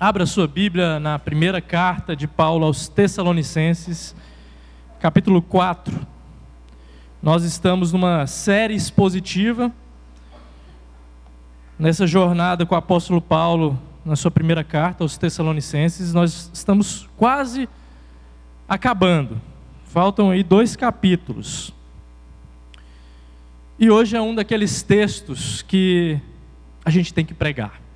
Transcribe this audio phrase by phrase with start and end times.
[0.00, 4.16] Abra sua Bíblia na primeira carta de Paulo aos Tessalonicenses,
[4.98, 6.06] capítulo 4.
[7.22, 9.70] Nós estamos numa série expositiva,
[11.78, 16.14] nessa jornada com o apóstolo Paulo, na sua primeira carta aos Tessalonicenses.
[16.14, 17.68] Nós estamos quase
[18.66, 19.38] acabando,
[19.84, 21.74] faltam aí dois capítulos.
[23.78, 26.18] E hoje é um daqueles textos que
[26.86, 27.89] a gente tem que pregar.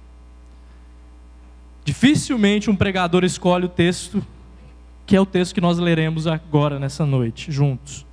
[1.84, 4.24] Dificilmente um pregador escolhe o texto
[5.06, 8.06] que é o texto que nós leremos agora nessa noite, juntos.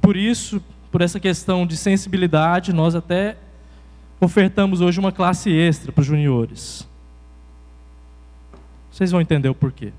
[0.00, 0.60] Por isso,
[0.90, 3.36] por essa questão de sensibilidade, nós até
[4.20, 6.88] ofertamos hoje uma classe extra para os juniores.
[8.90, 9.92] Vocês vão entender o porquê.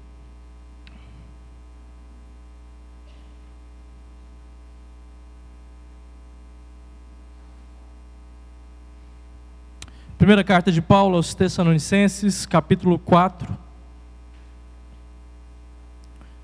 [10.20, 13.58] Primeira carta de Paulo aos Tessalonicenses, capítulo 4,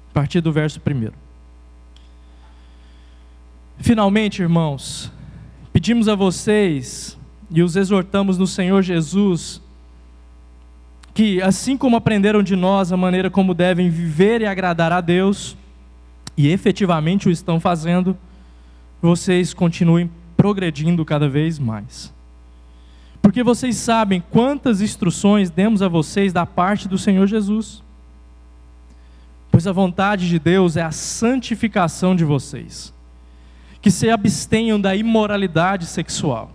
[0.09, 1.11] a partir do verso 1.
[3.79, 5.11] Finalmente, irmãos,
[5.73, 7.17] pedimos a vocês
[7.51, 9.61] e os exortamos no Senhor Jesus
[11.13, 15.57] que, assim como aprenderam de nós a maneira como devem viver e agradar a Deus,
[16.37, 18.17] e efetivamente o estão fazendo,
[19.01, 22.14] vocês continuem progredindo cada vez mais
[23.25, 27.81] porque vocês sabem quantas instruções demos a vocês da parte do Senhor Jesus.
[29.49, 32.93] Pois a vontade de Deus é a santificação de vocês,
[33.81, 36.51] que se abstenham da imoralidade sexual.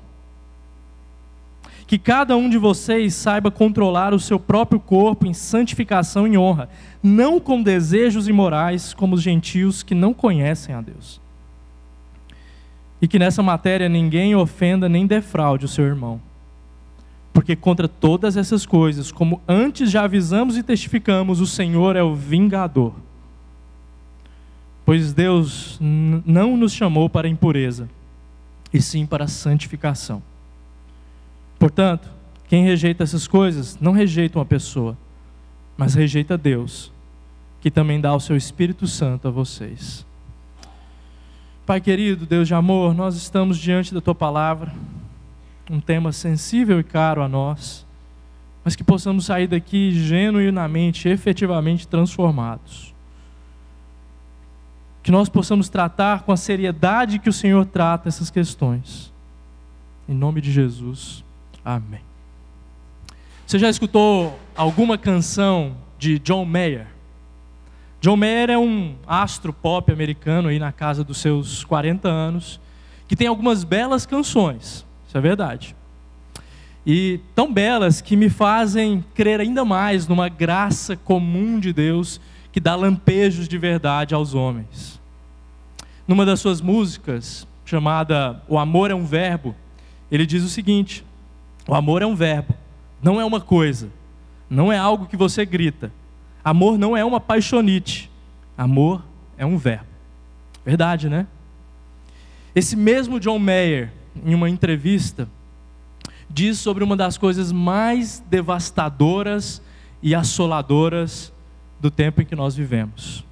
[1.89, 6.69] Que cada um de vocês saiba controlar o seu próprio corpo em santificação e honra,
[7.03, 11.21] não com desejos imorais como os gentios que não conhecem a Deus.
[13.03, 16.30] E que nessa matéria ninguém ofenda nem defraude o seu irmão
[17.41, 22.15] porque contra todas essas coisas, como antes já avisamos e testificamos, o Senhor é o
[22.15, 22.93] vingador.
[24.85, 27.89] Pois Deus não nos chamou para impureza,
[28.71, 30.23] e sim para santificação.
[31.59, 32.11] Portanto,
[32.47, 34.95] quem rejeita essas coisas não rejeita uma pessoa,
[35.79, 36.93] mas rejeita Deus,
[37.63, 40.05] que também dá o seu Espírito Santo a vocês.
[41.65, 44.71] Pai querido, Deus de amor, nós estamos diante da tua palavra
[45.71, 47.87] um tema sensível e caro a nós,
[48.65, 52.93] mas que possamos sair daqui genuinamente, efetivamente transformados.
[55.01, 59.13] Que nós possamos tratar com a seriedade que o Senhor trata essas questões.
[60.09, 61.25] Em nome de Jesus,
[61.65, 62.03] amém.
[63.47, 66.89] Você já escutou alguma canção de John Mayer?
[68.01, 72.61] John Mayer é um astro pop americano aí na casa dos seus 40 anos,
[73.07, 74.85] que tem algumas belas canções.
[75.11, 75.75] Isso é verdade.
[76.87, 82.21] E tão belas que me fazem crer ainda mais numa graça comum de Deus
[82.53, 85.01] que dá lampejos de verdade aos homens.
[86.07, 89.57] Numa das suas músicas, chamada O Amor é um Verbo,
[90.13, 91.05] ele diz o seguinte:
[91.67, 92.55] O amor é um verbo,
[93.03, 93.89] não é uma coisa,
[94.49, 95.91] não é algo que você grita.
[96.45, 98.09] Amor não é uma paixonite,
[98.57, 99.05] amor
[99.37, 99.91] é um verbo.
[100.65, 101.27] Verdade, né?
[102.55, 103.91] Esse mesmo John Mayer,
[104.25, 105.29] em uma entrevista,
[106.29, 109.61] diz sobre uma das coisas mais devastadoras
[110.03, 111.33] e assoladoras
[111.81, 113.25] do tempo em que nós vivemos.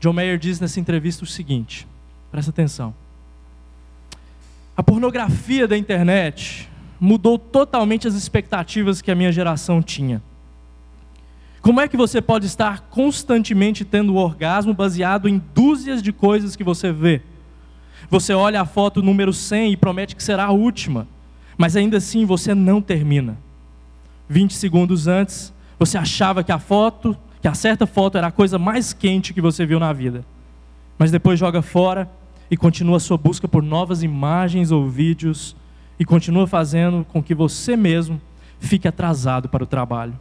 [0.00, 1.86] John Mayer diz nessa entrevista o seguinte:
[2.30, 2.94] presta atenção.
[4.76, 10.22] A pornografia da internet mudou totalmente as expectativas que a minha geração tinha.
[11.60, 16.64] Como é que você pode estar constantemente tendo orgasmo baseado em dúzias de coisas que
[16.64, 17.22] você vê?
[18.10, 21.06] Você olha a foto número 100 e promete que será a última,
[21.56, 23.38] mas ainda assim você não termina.
[24.28, 28.58] 20 segundos antes, você achava que a foto, que a certa foto era a coisa
[28.58, 30.24] mais quente que você viu na vida.
[30.98, 32.10] Mas depois joga fora
[32.50, 35.56] e continua a sua busca por novas imagens ou vídeos
[35.98, 38.20] e continua fazendo com que você mesmo
[38.58, 40.18] fique atrasado para o trabalho.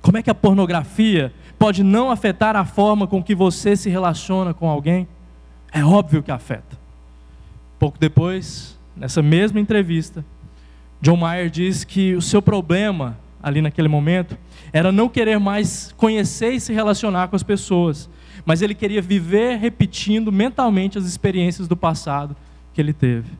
[0.00, 4.54] Como é que a pornografia pode não afetar a forma com que você se relaciona
[4.54, 5.08] com alguém?
[5.72, 6.77] É óbvio que afeta.
[7.78, 10.24] Pouco depois, nessa mesma entrevista,
[11.00, 14.36] John Mayer diz que o seu problema ali naquele momento
[14.72, 18.10] era não querer mais conhecer e se relacionar com as pessoas,
[18.44, 22.36] mas ele queria viver repetindo mentalmente as experiências do passado
[22.74, 23.30] que ele teve.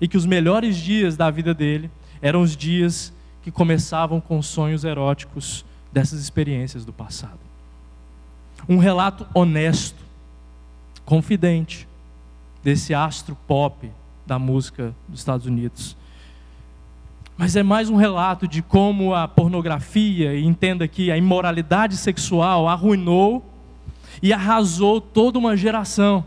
[0.00, 1.90] E que os melhores dias da vida dele
[2.22, 3.12] eram os dias
[3.42, 7.38] que começavam com sonhos eróticos dessas experiências do passado.
[8.68, 10.02] Um relato honesto,
[11.04, 11.88] confidente,
[12.68, 13.90] desse astro pop
[14.26, 15.96] da música dos Estados Unidos.
[17.34, 22.68] mas é mais um relato de como a pornografia, e entenda que a imoralidade sexual
[22.68, 23.42] arruinou
[24.20, 26.26] e arrasou toda uma geração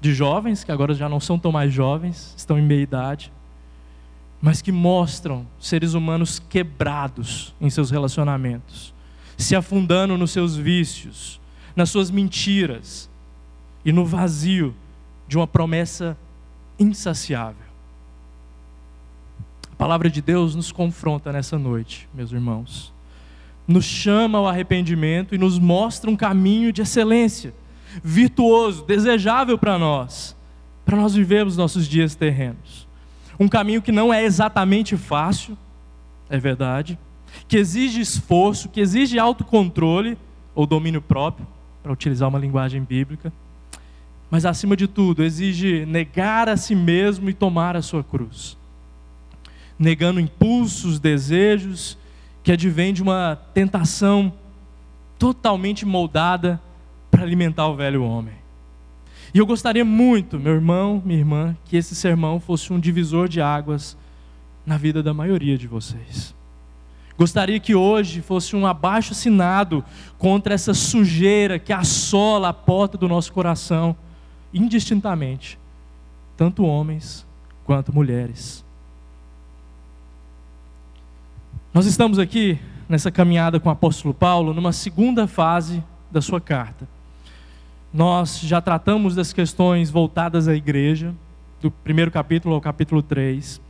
[0.00, 3.30] de jovens, que agora já não são tão mais jovens, estão em meia idade,
[4.40, 8.94] mas que mostram seres humanos quebrados em seus relacionamentos,
[9.36, 11.38] se afundando nos seus vícios,
[11.76, 13.07] nas suas mentiras
[13.88, 14.74] e no vazio
[15.26, 16.14] de uma promessa
[16.78, 17.64] insaciável.
[19.72, 22.92] A palavra de Deus nos confronta nessa noite, meus irmãos.
[23.66, 27.54] Nos chama ao arrependimento e nos mostra um caminho de excelência,
[28.04, 30.36] virtuoso, desejável para nós,
[30.84, 32.86] para nós vivermos nossos dias terrenos.
[33.40, 35.56] Um caminho que não é exatamente fácil,
[36.28, 36.98] é verdade,
[37.48, 40.18] que exige esforço, que exige autocontrole
[40.54, 41.46] ou domínio próprio,
[41.82, 43.32] para utilizar uma linguagem bíblica,
[44.30, 48.58] mas acima de tudo, exige negar a si mesmo e tomar a sua cruz
[49.78, 51.96] negando impulsos, desejos,
[52.42, 54.32] que advém de uma tentação
[55.18, 56.60] totalmente moldada
[57.10, 58.34] para alimentar o velho homem.
[59.32, 63.40] E eu gostaria muito, meu irmão, minha irmã, que esse sermão fosse um divisor de
[63.40, 63.96] águas
[64.64, 66.34] na vida da maioria de vocês.
[67.16, 69.84] Gostaria que hoje fosse um abaixo assinado
[70.16, 73.96] contra essa sujeira que assola a porta do nosso coração,
[74.52, 75.58] indistintamente,
[76.36, 77.26] tanto homens
[77.64, 78.64] quanto mulheres.
[81.72, 82.58] Nós estamos aqui
[82.88, 86.88] nessa caminhada com o apóstolo Paulo numa segunda fase da sua carta.
[87.92, 91.14] Nós já tratamos das questões voltadas à igreja,
[91.60, 93.60] do primeiro capítulo ao capítulo 3.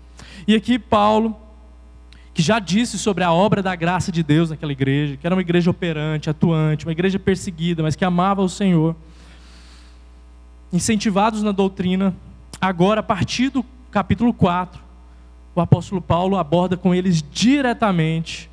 [0.46, 1.36] E aqui Paulo,
[2.32, 5.42] que já disse sobre a obra da graça de Deus naquela igreja, que era uma
[5.42, 8.94] igreja operante, atuante, uma igreja perseguida, mas que amava o Senhor,
[10.72, 12.14] incentivados na doutrina,
[12.60, 14.80] agora a partir do capítulo 4,
[15.54, 18.50] o apóstolo Paulo aborda com eles diretamente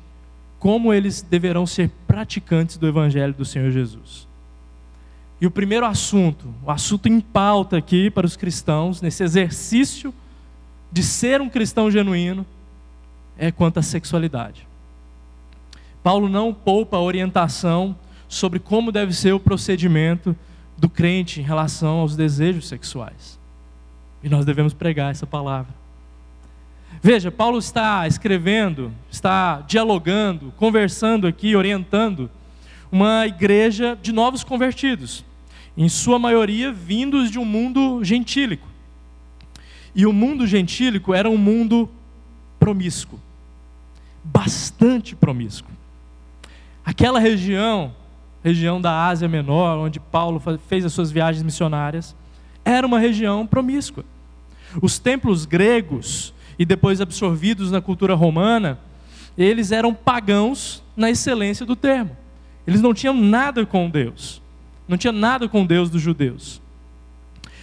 [0.58, 4.26] como eles deverão ser praticantes do evangelho do Senhor Jesus.
[5.40, 10.12] E o primeiro assunto, o assunto em pauta aqui para os cristãos, nesse exercício
[10.90, 12.46] de ser um cristão genuíno,
[13.36, 14.66] é quanto à sexualidade.
[16.02, 17.94] Paulo não poupa orientação
[18.28, 20.34] sobre como deve ser o procedimento
[20.76, 23.38] do crente em relação aos desejos sexuais.
[24.22, 25.72] E nós devemos pregar essa palavra.
[27.02, 32.30] Veja, Paulo está escrevendo, está dialogando, conversando aqui, orientando
[32.90, 35.24] uma igreja de novos convertidos,
[35.76, 38.66] em sua maioria vindos de um mundo gentílico.
[39.94, 41.88] E o mundo gentílico era um mundo
[42.58, 43.20] promíscuo,
[44.24, 45.70] bastante promíscuo.
[46.84, 47.94] Aquela região,
[48.46, 52.14] região da Ásia Menor, onde Paulo fez as suas viagens missionárias,
[52.64, 54.04] era uma região promíscua.
[54.80, 58.78] Os templos gregos e depois absorvidos na cultura romana,
[59.36, 62.16] eles eram pagãos na excelência do termo.
[62.64, 64.40] Eles não tinham nada com Deus.
[64.86, 66.62] Não tinha nada com Deus dos judeus.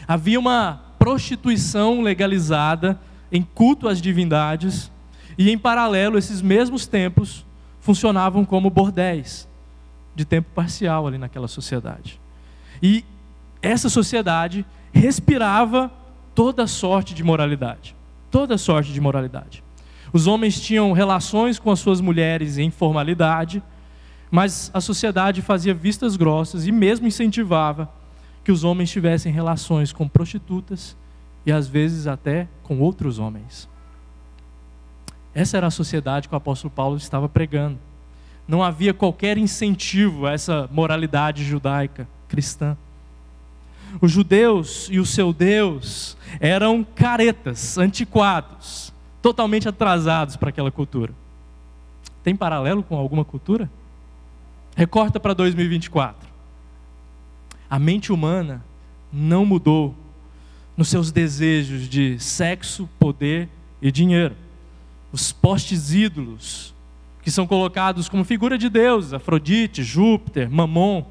[0.06, 3.00] Havia uma prostituição legalizada
[3.32, 4.92] em culto às divindades,
[5.38, 7.46] e em paralelo, esses mesmos templos
[7.80, 9.48] funcionavam como bordéis,
[10.16, 12.20] de tempo parcial ali naquela sociedade.
[12.82, 13.04] E
[13.62, 15.92] essa sociedade respirava
[16.36, 17.96] toda sorte de moralidade
[18.34, 19.64] toda sorte de moralidade.
[20.12, 23.62] Os homens tinham relações com as suas mulheres em formalidade,
[24.32, 27.88] mas a sociedade fazia vistas grossas e mesmo incentivava
[28.44, 30.98] que os homens tivessem relações com prostitutas
[31.46, 33.70] e às vezes até com outros homens.
[35.36, 37.78] Essa era a sociedade que o apóstolo Paulo estava pregando.
[38.48, 42.78] Não havia qualquer incentivo a essa moralidade judaica cristã.
[44.02, 51.14] Os judeus e o seu Deus eram caretas, antiquados, totalmente atrasados para aquela cultura.
[52.24, 53.70] Tem paralelo com alguma cultura?
[54.76, 56.28] Recorta para 2024.
[57.70, 58.64] A mente humana
[59.12, 59.96] não mudou
[60.76, 63.48] nos seus desejos de sexo, poder
[63.82, 64.36] e dinheiro.
[65.12, 66.73] Os postes ídolos,
[67.24, 71.06] que são colocados como figura de Deus, Afrodite, Júpiter, Mamon,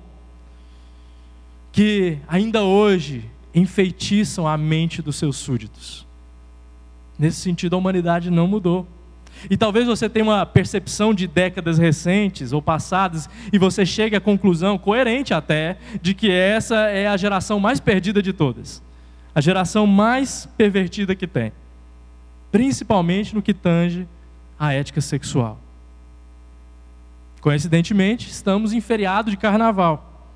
[1.72, 6.06] que ainda hoje enfeitiçam a mente dos seus súditos.
[7.18, 8.86] Nesse sentido, a humanidade não mudou.
[9.50, 14.20] E talvez você tenha uma percepção de décadas recentes ou passadas e você chegue à
[14.20, 18.82] conclusão, coerente até, de que essa é a geração mais perdida de todas.
[19.34, 21.52] A geração mais pervertida que tem.
[22.50, 24.06] Principalmente no que tange
[24.58, 25.58] à ética sexual.
[27.42, 30.30] Coincidentemente, estamos em feriado de carnaval.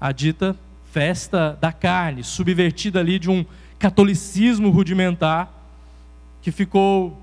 [0.00, 0.56] A dita
[0.90, 3.46] festa da carne, subvertida ali de um
[3.78, 5.48] catolicismo rudimentar,
[6.42, 7.16] que ficou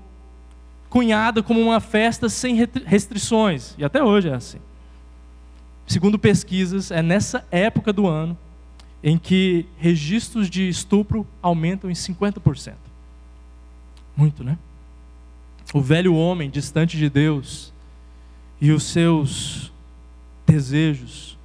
[0.88, 4.58] cunhada como uma festa sem restrições, e até hoje é assim.
[5.86, 8.38] Segundo pesquisas, é nessa época do ano
[9.04, 12.72] em que registros de estupro aumentam em 50%.
[14.16, 14.56] Muito, né?
[15.74, 17.75] O velho homem distante de Deus
[18.60, 19.72] e os seus
[20.46, 21.36] desejos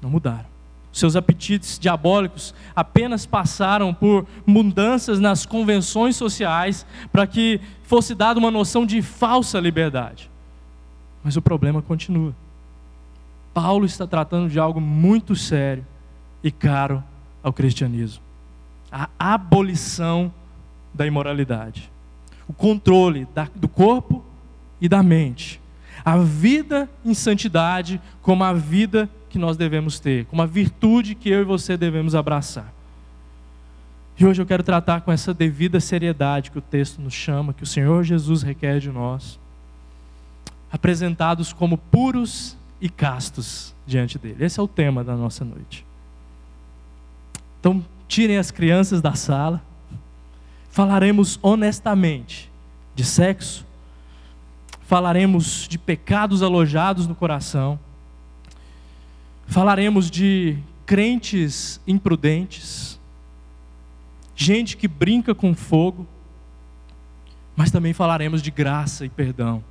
[0.00, 0.54] não mudaram.
[0.92, 8.50] Seus apetites diabólicos apenas passaram por mudanças nas convenções sociais para que fosse dada uma
[8.50, 10.30] noção de falsa liberdade.
[11.24, 12.32] Mas o problema continua.
[13.52, 15.84] Paulo está tratando de algo muito sério
[16.44, 17.02] e caro
[17.42, 18.22] ao cristianismo:
[18.92, 20.32] a abolição
[20.92, 21.90] da imoralidade,
[22.46, 24.24] o controle da, do corpo
[24.80, 25.60] e da mente,
[26.04, 31.28] a vida em santidade como a vida que nós devemos ter, como a virtude que
[31.28, 32.72] eu e você devemos abraçar.
[34.18, 37.64] E hoje eu quero tratar com essa devida seriedade que o texto nos chama, que
[37.64, 39.40] o Senhor Jesus requer de nós,
[40.70, 44.44] apresentados como puros e castos diante dele.
[44.44, 45.84] Esse é o tema da nossa noite.
[47.58, 49.60] Então, tirem as crianças da sala,
[50.70, 52.50] falaremos honestamente
[52.94, 53.64] de sexo,
[54.86, 57.78] falaremos de pecados alojados no coração,
[59.46, 63.00] falaremos de crentes imprudentes,
[64.36, 66.06] gente que brinca com fogo,
[67.56, 69.64] mas também falaremos de graça e perdão,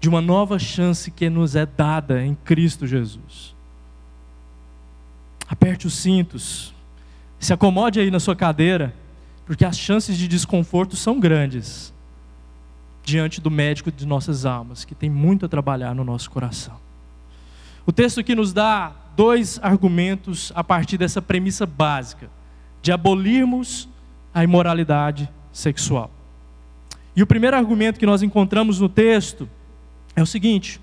[0.00, 3.54] de uma nova chance que nos é dada em Cristo Jesus.
[5.46, 6.74] Aperte os cintos,
[7.38, 8.94] se acomode aí na sua cadeira,
[9.44, 11.92] porque as chances de desconforto são grandes
[13.02, 16.76] diante do médico de nossas almas, que tem muito a trabalhar no nosso coração.
[17.84, 22.30] O texto aqui nos dá dois argumentos a partir dessa premissa básica
[22.80, 23.88] de abolirmos
[24.32, 26.10] a imoralidade sexual.
[27.14, 29.48] E o primeiro argumento que nós encontramos no texto
[30.16, 30.80] é o seguinte: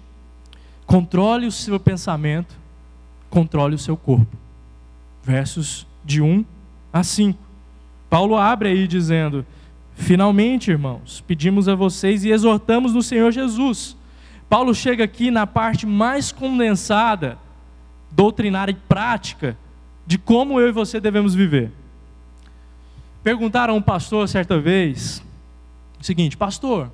[0.85, 2.55] controle o seu pensamento,
[3.29, 4.37] controle o seu corpo.
[5.23, 6.45] Versos de 1
[6.93, 7.39] a 5.
[8.09, 9.45] Paulo abre aí dizendo:
[9.99, 13.97] Finalmente, irmãos, pedimos a vocês e exortamos no Senhor Jesus.
[14.49, 17.37] Paulo chega aqui na parte mais condensada,
[18.09, 19.57] doutrinária e prática,
[20.07, 21.69] de como eu e você devemos viver.
[23.21, 25.21] Perguntaram a um pastor certa vez
[25.99, 26.89] o seguinte: Pastor,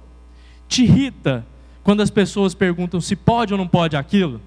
[0.67, 1.45] te irrita
[1.83, 4.41] quando as pessoas perguntam se pode ou não pode aquilo?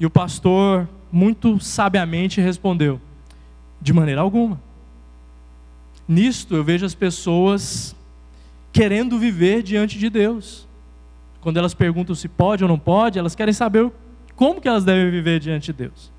[0.00, 2.98] E o pastor, muito sabiamente, respondeu:
[3.82, 4.58] De maneira alguma.
[6.06, 7.94] Nisto eu vejo as pessoas
[8.72, 10.66] querendo viver diante de Deus.
[11.40, 13.90] Quando elas perguntam se pode ou não pode, elas querem saber
[14.34, 16.12] como que elas devem viver diante de Deus.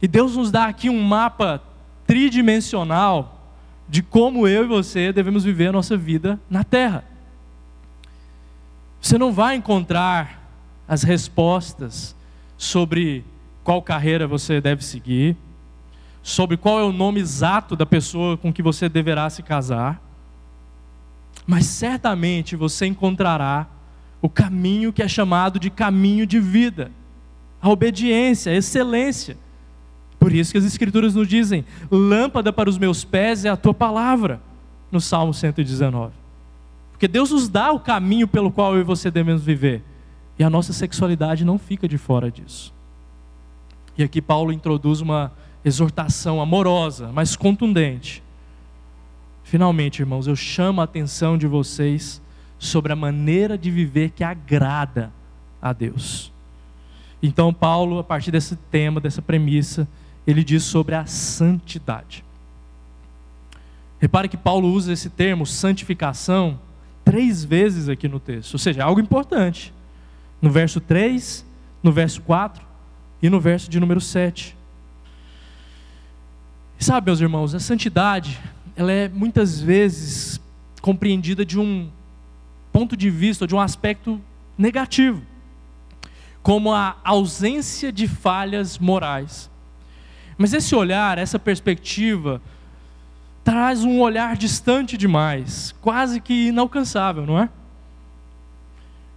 [0.00, 1.62] E Deus nos dá aqui um mapa
[2.06, 3.38] tridimensional
[3.88, 7.04] de como eu e você devemos viver a nossa vida na terra.
[9.00, 10.50] Você não vai encontrar
[10.86, 12.14] as respostas
[12.56, 13.24] sobre
[13.62, 15.36] qual carreira você deve seguir,
[16.22, 20.02] sobre qual é o nome exato da pessoa com que você deverá se casar,
[21.46, 23.66] mas certamente você encontrará
[24.20, 26.90] o caminho que é chamado de caminho de vida,
[27.60, 29.36] a obediência, a excelência.
[30.18, 33.72] Por isso que as Escrituras nos dizem: lâmpada para os meus pés é a tua
[33.72, 34.40] palavra,
[34.90, 36.12] no Salmo 119.
[36.92, 39.82] Porque Deus nos dá o caminho pelo qual eu e você devemos viver,
[40.38, 42.74] e a nossa sexualidade não fica de fora disso.
[43.96, 45.32] E aqui Paulo introduz uma
[45.68, 48.22] exortação amorosa, mas contundente.
[49.44, 52.20] Finalmente, irmãos, eu chamo a atenção de vocês
[52.58, 55.12] sobre a maneira de viver que agrada
[55.62, 56.32] a Deus.
[57.22, 59.88] Então, Paulo, a partir desse tema, dessa premissa,
[60.26, 62.24] ele diz sobre a santidade.
[63.98, 66.60] Repare que Paulo usa esse termo, santificação,
[67.04, 69.72] três vezes aqui no texto, ou seja, é algo importante.
[70.42, 71.44] No verso 3,
[71.82, 72.62] no verso 4
[73.22, 74.57] e no verso de número 7.
[76.78, 78.38] E sabe, meus irmãos, a santidade,
[78.76, 80.40] ela é muitas vezes
[80.80, 81.90] compreendida de um
[82.72, 84.20] ponto de vista, de um aspecto
[84.56, 85.20] negativo,
[86.40, 89.50] como a ausência de falhas morais.
[90.36, 92.40] Mas esse olhar, essa perspectiva,
[93.42, 97.48] traz um olhar distante demais, quase que inalcançável, não é?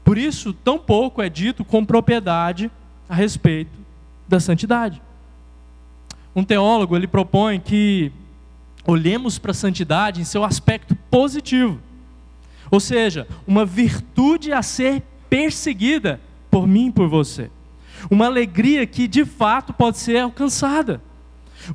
[0.03, 2.72] Por isso, tão pouco é dito com propriedade
[3.08, 3.77] a respeito
[4.27, 5.00] da santidade.
[6.35, 8.11] Um teólogo ele propõe que
[8.85, 11.79] olhemos para a santidade em seu aspecto positivo.
[12.69, 16.19] Ou seja, uma virtude a ser perseguida
[16.50, 17.51] por mim e por você.
[18.09, 21.01] Uma alegria que de fato pode ser alcançada.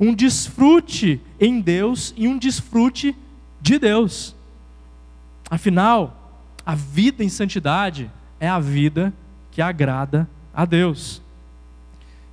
[0.00, 3.14] Um desfrute em Deus e um desfrute
[3.60, 4.34] de Deus.
[5.48, 8.10] Afinal, a vida em santidade
[8.40, 9.12] é a vida
[9.52, 11.22] que agrada a Deus.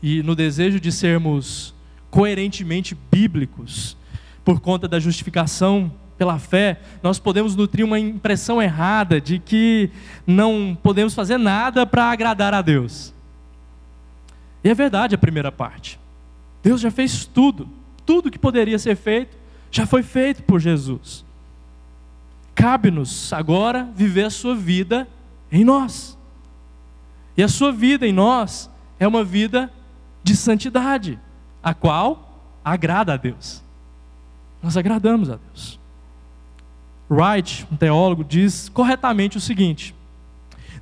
[0.02, 1.74] E no desejo de sermos
[2.14, 3.98] coerentemente bíblicos,
[4.46, 9.90] por conta da justificação pela fé, nós podemos nutrir uma impressão errada de que
[10.28, 13.12] não podemos fazer nada para agradar a Deus.
[14.64, 16.00] E é verdade a primeira parte.
[16.62, 17.68] Deus já fez tudo,
[18.06, 19.36] tudo que poderia ser feito
[19.72, 21.26] já foi feito por Jesus.
[22.54, 25.08] Cabe-nos agora viver a sua vida
[25.52, 26.16] em nós.
[27.36, 29.74] E a sua vida em nós é uma vida
[30.24, 31.20] de santidade,
[31.64, 33.64] a qual agrada a Deus.
[34.62, 35.80] Nós agradamos a Deus.
[37.10, 39.96] Wright, um teólogo, diz corretamente o seguinte: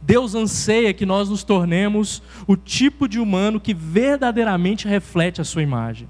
[0.02, 5.62] Deus anseia que nós nos tornemos o tipo de humano que verdadeiramente reflete a sua
[5.62, 6.10] imagem.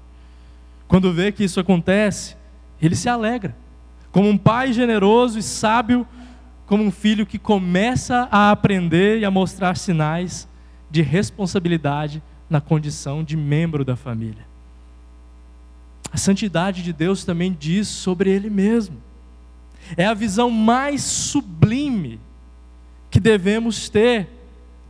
[0.88, 2.36] Quando vê que isso acontece,
[2.80, 3.56] ele se alegra.
[4.10, 6.06] Como um pai generoso e sábio,
[6.66, 10.48] como um filho que começa a aprender e a mostrar sinais
[10.90, 14.51] de responsabilidade na condição de membro da família.
[16.12, 18.96] A santidade de Deus também diz sobre Ele mesmo.
[19.96, 22.20] É a visão mais sublime
[23.10, 24.28] que devemos ter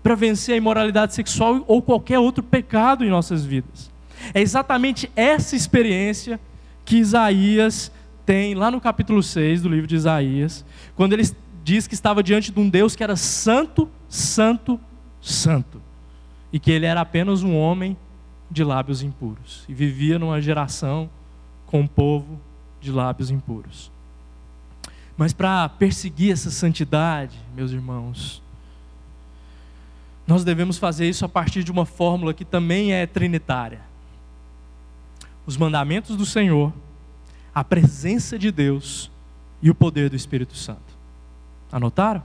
[0.03, 3.91] para vencer a imoralidade sexual ou qualquer outro pecado em nossas vidas.
[4.35, 6.41] É exatamente essa experiência
[6.85, 7.91] que Isaías
[8.27, 10.65] tem lá no capítulo 6 do livro de Isaías,
[10.97, 11.29] quando ele
[11.65, 14.81] diz que estava diante de um Deus que era santo, santo,
[15.21, 15.81] santo,
[16.53, 17.97] e que ele era apenas um homem
[18.53, 21.09] de lábios impuros e vivia numa geração
[21.67, 22.39] com um povo
[22.81, 23.91] de lábios impuros.
[25.17, 28.43] Mas para perseguir essa santidade, meus irmãos,
[30.27, 33.81] nós devemos fazer isso a partir de uma fórmula que também é trinitária.
[35.47, 36.73] Os mandamentos do Senhor,
[37.55, 39.11] a presença de Deus
[39.61, 40.81] e o poder do Espírito Santo.
[41.71, 42.23] Anotaram?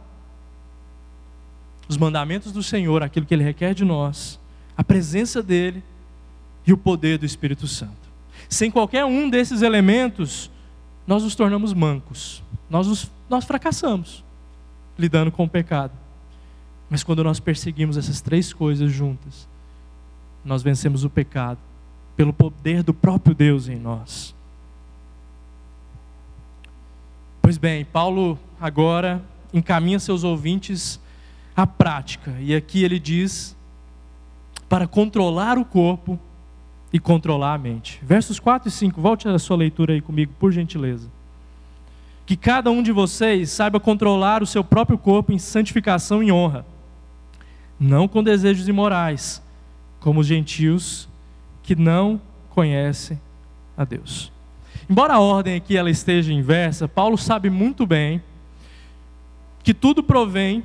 [1.87, 4.39] Os mandamentos do Senhor, aquilo que Ele requer de nós,
[4.75, 5.83] a presença dEle
[6.67, 7.95] e o poder do Espírito Santo.
[8.49, 10.51] Sem qualquer um desses elementos,
[11.07, 14.23] nós nos tornamos mancos, nós, nos, nós fracassamos
[14.97, 15.93] lidando com o pecado.
[16.89, 19.47] Mas quando nós perseguimos essas três coisas juntas,
[20.43, 21.59] nós vencemos o pecado
[22.15, 24.35] pelo poder do próprio Deus em nós.
[27.41, 30.99] Pois bem, Paulo agora encaminha seus ouvintes
[31.55, 33.55] à prática, e aqui ele diz
[34.67, 36.19] para controlar o corpo
[36.97, 37.99] e controlar a mente.
[38.01, 41.07] Versos 4 e 5, volte a sua leitura aí comigo, por gentileza.
[42.25, 46.65] Que cada um de vocês saiba controlar o seu próprio corpo em santificação e honra,
[47.79, 49.43] não com desejos imorais,
[49.99, 51.07] como os gentios
[51.61, 53.21] que não conhecem
[53.77, 54.31] a Deus.
[54.89, 58.23] Embora a ordem aqui ela esteja inversa, Paulo sabe muito bem
[59.61, 60.63] que tudo provém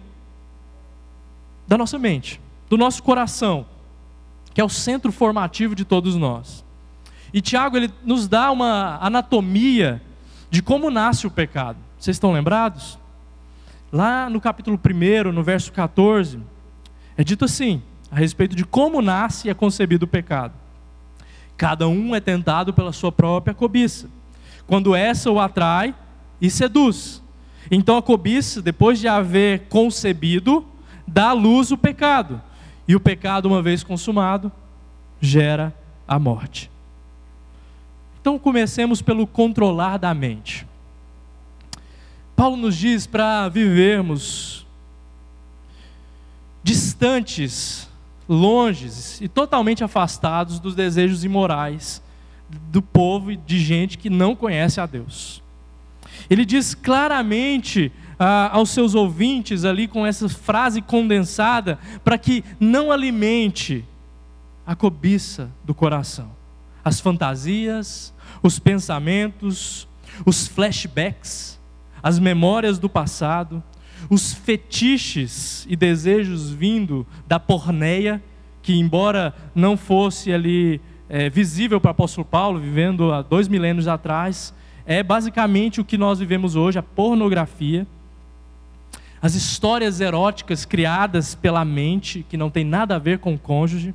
[1.69, 2.41] da nossa mente,
[2.71, 3.67] do nosso coração
[4.55, 6.65] que é o centro formativo de todos nós.
[7.33, 10.03] E Tiago ele nos dá uma anatomia
[10.51, 11.79] de como nasce o pecado.
[11.99, 12.99] Vocês estão lembrados?
[13.91, 16.39] Lá no capítulo 1, no verso 14,
[17.17, 20.55] é dito assim, a respeito de como nasce e é concebido o pecado.
[21.57, 24.11] Cada um é tentado pela sua própria cobiça.
[24.67, 25.95] Quando essa o atrai
[26.41, 27.23] e seduz.
[27.71, 30.67] Então a cobiça, depois de haver concebido,
[31.07, 32.43] dá à luz o pecado.
[32.93, 34.53] E o pecado, uma vez consumado,
[35.19, 35.75] gera
[36.07, 36.71] a morte.
[38.21, 40.67] Então comecemos pelo controlar da mente.
[42.37, 44.67] Paulo nos diz para vivermos
[46.63, 47.89] distantes,
[48.29, 52.03] longes e totalmente afastados dos desejos imorais
[52.71, 55.43] do povo e de gente que não conhece a Deus.
[56.29, 57.91] Ele diz claramente
[58.25, 63.85] ah, aos seus ouvintes ali com essa frase condensada para que não alimente
[64.65, 66.31] a cobiça do coração,
[66.85, 69.89] as fantasias, os pensamentos,
[70.25, 71.61] os flashbacks,
[72.01, 73.61] as memórias do passado,
[74.09, 78.23] os fetiches e desejos vindo da porneia,
[78.63, 83.89] que embora não fosse ali é, visível para o apóstolo Paulo, vivendo há dois milênios
[83.89, 84.55] atrás,
[84.87, 87.85] é basicamente o que nós vivemos hoje, a pornografia
[89.23, 93.95] as histórias eróticas criadas pela mente, que não tem nada a ver com o cônjuge,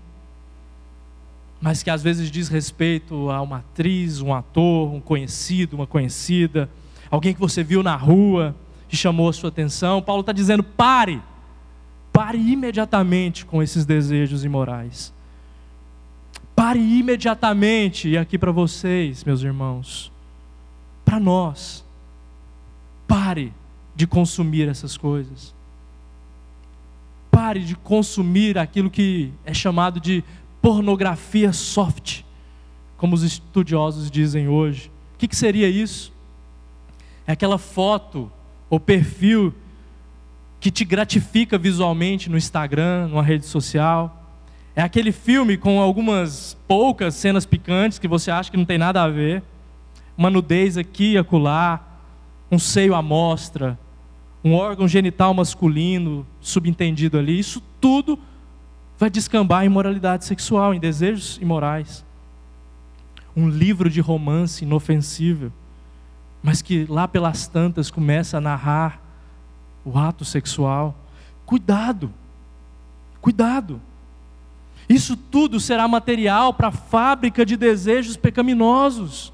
[1.59, 6.69] mas que às vezes diz respeito a uma atriz, um ator, um conhecido, uma conhecida,
[7.11, 8.55] alguém que você viu na rua,
[8.87, 10.01] que chamou a sua atenção.
[10.01, 11.21] Paulo está dizendo: pare,
[12.13, 15.13] pare imediatamente com esses desejos imorais.
[16.55, 20.11] Pare imediatamente, e aqui para vocês, meus irmãos,
[21.03, 21.83] para nós,
[23.07, 23.53] pare
[23.97, 25.55] de consumir essas coisas.
[27.31, 30.23] Pare de consumir aquilo que é chamado de
[30.61, 32.21] pornografia soft,
[32.95, 34.91] como os estudiosos dizem hoje.
[35.15, 36.13] O que, que seria isso?
[37.25, 38.31] É aquela foto
[38.69, 39.51] ou perfil
[40.59, 44.31] que te gratifica visualmente no Instagram, numa rede social.
[44.75, 49.01] É aquele filme com algumas poucas cenas picantes que você acha que não tem nada
[49.01, 49.41] a ver.
[50.15, 51.83] Uma nudez aqui e acolá,
[52.51, 53.77] um seio à mostra,
[54.43, 57.37] um órgão genital masculino subentendido ali.
[57.37, 58.19] Isso tudo
[58.97, 62.05] vai descambar em moralidade sexual, em desejos imorais.
[63.35, 65.51] Um livro de romance inofensível,
[66.41, 69.01] mas que lá pelas tantas começa a narrar
[69.85, 70.95] o ato sexual.
[71.45, 72.11] Cuidado,
[73.21, 73.81] cuidado.
[74.89, 79.33] Isso tudo será material para a fábrica de desejos pecaminosos.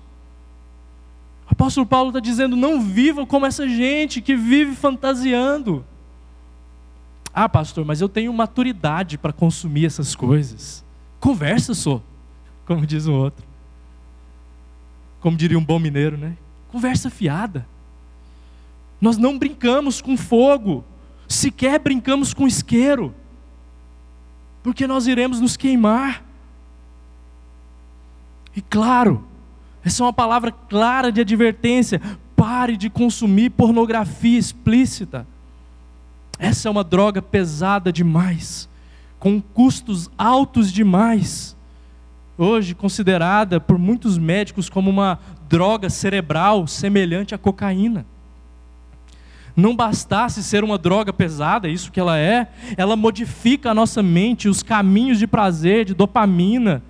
[1.48, 5.86] O apóstolo Paulo está dizendo: não vivam como essa gente que vive fantasiando.
[7.34, 10.84] Ah, pastor, mas eu tenho maturidade para consumir essas coisas.
[11.20, 12.02] Conversa só,
[12.66, 13.46] como diz o outro.
[15.20, 16.38] Como diria um bom mineiro, né?
[16.70, 17.66] Conversa fiada.
[19.02, 20.84] Nós não brincamos com fogo,
[21.28, 23.14] sequer brincamos com isqueiro,
[24.62, 26.24] porque nós iremos nos queimar.
[28.56, 29.26] E claro,
[29.86, 32.02] essa é uma palavra clara de advertência:
[32.36, 35.28] pare de consumir pornografia explícita.
[36.40, 38.68] Essa é uma droga pesada demais,
[39.20, 41.56] com custos altos demais.
[42.38, 48.06] Hoje considerada por muitos médicos como uma droga cerebral semelhante à cocaína
[49.56, 54.50] não bastasse ser uma droga pesada, isso que ela é, ela modifica a nossa mente,
[54.50, 56.82] os caminhos de prazer, de dopamina,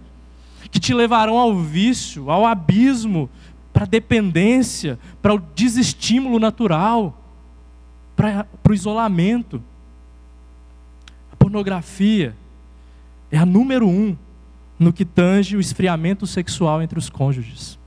[0.73, 3.29] que te levarão ao vício, ao abismo,
[3.71, 7.15] para a dependência, para o desestímulo natural,
[8.15, 9.63] para, o isolamento.
[11.31, 12.35] A pornografia
[13.31, 14.17] é a número um
[14.79, 17.77] no que tange o esfriamento sexual entre os cônjuges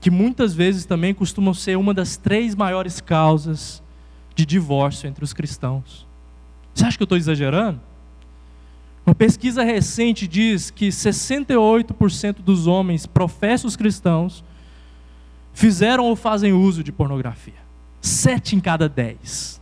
[0.00, 3.82] que muitas vezes também costumam ser uma das três maiores causas
[4.34, 6.06] de divórcio entre os cristãos.
[6.72, 7.80] Você acha que eu estou exagerando?
[9.06, 14.44] Uma pesquisa recente diz que 68% dos homens professos cristãos
[15.52, 17.54] fizeram ou fazem uso de pornografia.
[18.00, 19.60] Sete em cada dez.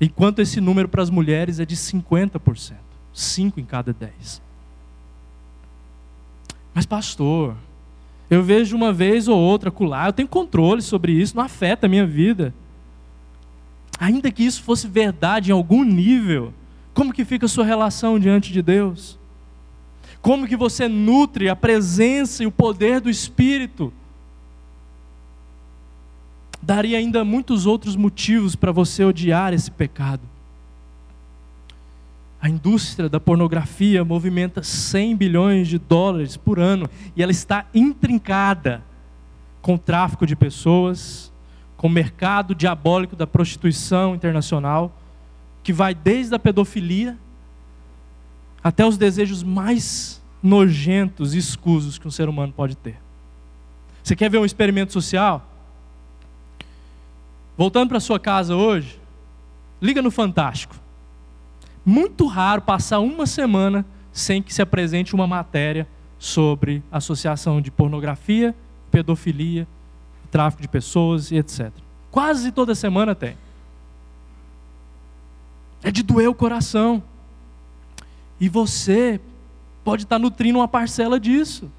[0.00, 2.74] Enquanto esse número para as mulheres é de 50%.
[3.12, 4.42] Cinco em cada dez.
[6.74, 7.56] Mas, pastor,
[8.28, 11.88] eu vejo uma vez ou outra acolá, eu tenho controle sobre isso, não afeta a
[11.88, 12.52] minha vida.
[13.98, 16.52] Ainda que isso fosse verdade em algum nível,
[16.96, 19.18] como que fica a sua relação diante de Deus?
[20.22, 23.92] Como que você nutre a presença e o poder do Espírito?
[26.62, 30.22] Daria ainda muitos outros motivos para você odiar esse pecado.
[32.40, 38.82] A indústria da pornografia movimenta 100 bilhões de dólares por ano e ela está intrincada
[39.60, 41.30] com o tráfico de pessoas,
[41.76, 44.96] com o mercado diabólico da prostituição internacional,
[45.66, 47.18] que vai desde a pedofilia
[48.62, 52.96] até os desejos mais nojentos e escusos que um ser humano pode ter.
[54.00, 55.44] Você quer ver um experimento social?
[57.58, 59.00] Voltando para sua casa hoje,
[59.82, 60.76] liga no Fantástico
[61.84, 65.84] muito raro passar uma semana sem que se apresente uma matéria
[66.16, 68.54] sobre associação de pornografia,
[68.88, 69.66] pedofilia,
[70.30, 71.72] tráfico de pessoas e etc.
[72.08, 73.36] Quase toda semana tem.
[75.82, 77.02] É de doer o coração.
[78.40, 79.20] E você
[79.84, 81.70] pode estar nutrindo uma parcela disso.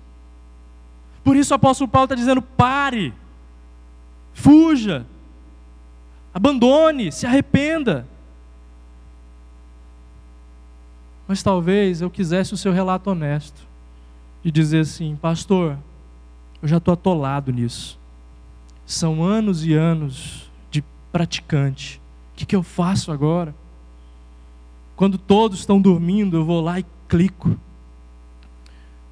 [1.24, 3.14] Por isso o apóstolo Paulo está dizendo: pare,
[4.34, 5.06] fuja,
[6.34, 8.08] abandone, se arrependa.
[11.28, 13.68] Mas talvez eu quisesse o seu relato honesto
[14.42, 15.78] de dizer assim: Pastor,
[16.62, 18.00] eu já estou atolado nisso.
[18.86, 20.82] São anos e anos de
[21.12, 22.02] praticante.
[22.34, 23.54] O que, que eu faço agora?
[24.98, 27.56] Quando todos estão dormindo, eu vou lá e clico.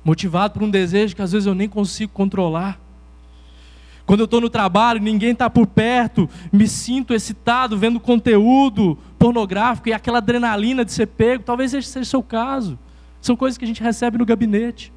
[0.03, 2.79] Motivado por um desejo que às vezes eu nem consigo controlar.
[4.03, 9.89] Quando eu estou no trabalho, ninguém está por perto, me sinto excitado vendo conteúdo pornográfico
[9.89, 11.43] e aquela adrenalina de ser pego.
[11.43, 12.79] Talvez esse seja o seu caso.
[13.21, 14.91] São coisas que a gente recebe no gabinete.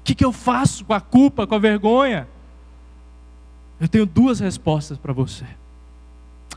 [0.00, 2.26] O que, que eu faço com a culpa, com a vergonha?
[3.80, 5.46] Eu tenho duas respostas para você.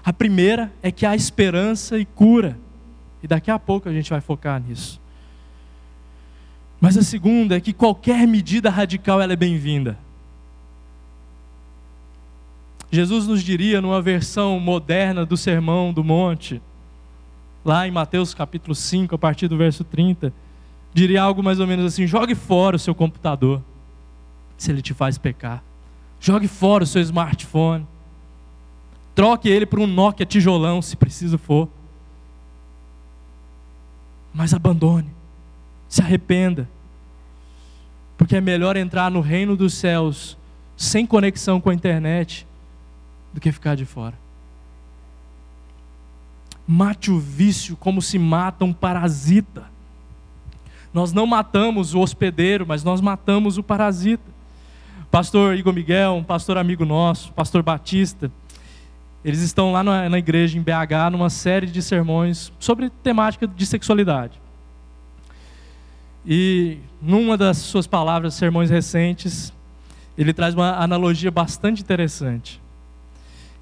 [0.07, 2.57] A primeira é que há esperança e cura.
[3.21, 5.01] E daqui a pouco a gente vai focar nisso.
[6.79, 9.97] Mas a segunda é que qualquer medida radical ela é bem-vinda.
[12.89, 16.61] Jesus nos diria, numa versão moderna do Sermão do Monte,
[17.65, 20.31] lá em Mateus capítulo 5, a partir do verso 30,
[20.93, 23.61] diria algo mais ou menos assim: jogue fora o seu computador,
[24.57, 25.61] se ele te faz pecar.
[26.17, 27.85] Jogue fora o seu smartphone.
[29.17, 31.67] Troque ele por um Nokia tijolão, se preciso for.
[34.31, 35.09] Mas abandone.
[35.89, 36.69] Se arrependa.
[38.15, 40.37] Porque é melhor entrar no reino dos céus
[40.77, 42.45] sem conexão com a internet
[43.33, 44.13] do que ficar de fora.
[46.67, 49.65] Mate o vício como se mata um parasita.
[50.93, 54.31] Nós não matamos o hospedeiro, mas nós matamos o parasita.
[55.09, 58.31] Pastor Igor Miguel, um pastor amigo nosso, pastor Batista,
[59.23, 64.39] eles estão lá na, igreja em BH numa série de sermões sobre temática de sexualidade.
[66.25, 69.53] E numa das suas palavras, sermões recentes,
[70.17, 72.61] ele traz uma analogia bastante interessante.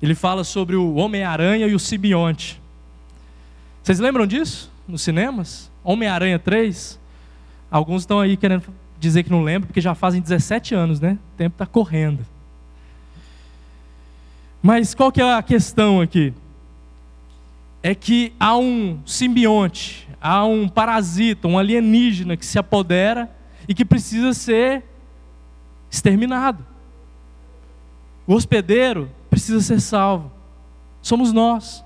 [0.01, 2.61] Ele fala sobre o Homem-Aranha e o Sibionte.
[3.81, 5.71] Vocês lembram disso nos cinemas?
[5.83, 6.99] Homem-Aranha 3?
[7.69, 8.63] Alguns estão aí querendo
[8.99, 11.17] dizer que não lembram, porque já fazem 17 anos, né?
[11.33, 12.25] O tempo está correndo.
[14.65, 16.33] Mas qual que é a questão aqui?
[17.83, 23.29] É que há um simbionte, há um parasita, um alienígena que se apodera
[23.67, 24.83] e que precisa ser
[25.87, 26.65] exterminado.
[28.25, 30.31] O hospedeiro precisa ser salvo.
[30.99, 31.85] Somos nós,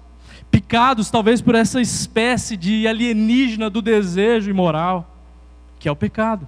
[0.50, 5.18] picados talvez por essa espécie de alienígena do desejo imoral,
[5.78, 6.48] que é o pecado.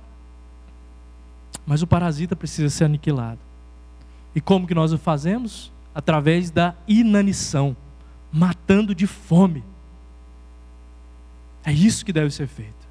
[1.66, 3.40] Mas o parasita precisa ser aniquilado.
[4.34, 5.74] E como que nós o fazemos?
[5.94, 7.76] Através da inanição,
[8.32, 9.64] matando de fome.
[11.64, 12.82] É isso que deve ser feito.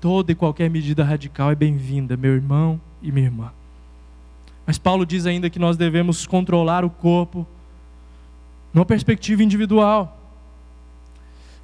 [0.00, 3.52] Toda e qualquer medida radical é bem-vinda, meu irmão e minha irmã.
[4.66, 7.46] Mas Paulo diz ainda que nós devemos controlar o corpo
[8.72, 10.18] numa perspectiva individual.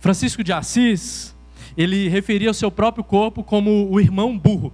[0.00, 1.34] Francisco de Assis,
[1.76, 4.72] ele referia o seu próprio corpo como o irmão burro.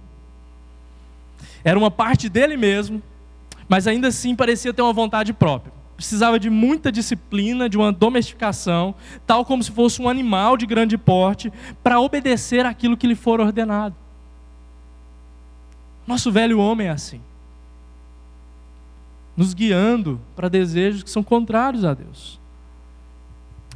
[1.63, 3.01] Era uma parte dele mesmo,
[3.67, 5.73] mas ainda assim parecia ter uma vontade própria.
[5.95, 8.93] Precisava de muita disciplina, de uma domesticação,
[9.25, 11.51] tal como se fosse um animal de grande porte,
[11.81, 13.95] para obedecer aquilo que lhe for ordenado.
[16.05, 17.21] Nosso velho homem é assim
[19.35, 22.39] nos guiando para desejos que são contrários a Deus.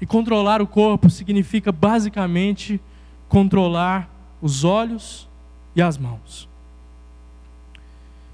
[0.01, 2.79] E controlar o corpo significa basicamente
[3.27, 4.09] controlar
[4.41, 5.27] os olhos
[5.75, 6.48] e as mãos.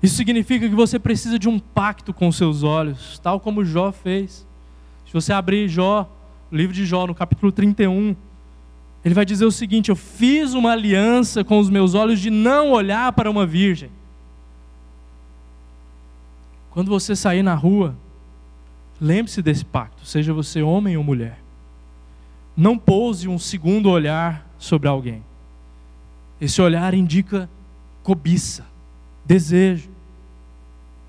[0.02, 4.46] Isso significa que você precisa de um pacto com seus olhos, tal como Jó fez.
[5.06, 6.10] Se você abrir Jó,
[6.52, 8.16] o livro de Jó, no capítulo 31,
[9.04, 12.72] ele vai dizer o seguinte: Eu fiz uma aliança com os meus olhos de não
[12.72, 13.90] olhar para uma virgem.
[16.72, 17.96] Quando você sair na rua,
[19.00, 21.40] lembre-se desse pacto, seja você homem ou mulher.
[22.58, 25.24] Não pouse um segundo olhar sobre alguém.
[26.40, 27.50] Esse olhar indica
[28.04, 28.66] cobiça,
[29.26, 29.90] desejo.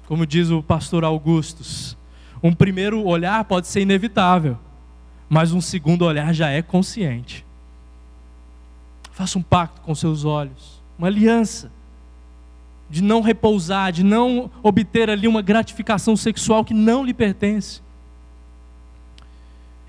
[0.07, 1.97] Como diz o pastor Augustus,
[2.43, 4.57] um primeiro olhar pode ser inevitável,
[5.29, 7.45] mas um segundo olhar já é consciente.
[9.13, 11.73] Faça um pacto com seus olhos, uma aliança,
[12.89, 17.81] de não repousar, de não obter ali uma gratificação sexual que não lhe pertence.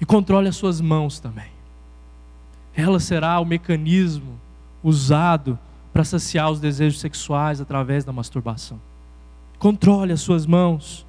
[0.02, 1.52] E controle as suas mãos também.
[2.76, 4.40] Ela será o mecanismo
[4.84, 5.60] usado
[5.98, 8.80] para saciar os desejos sexuais através da masturbação.
[9.58, 11.08] Controle as suas mãos.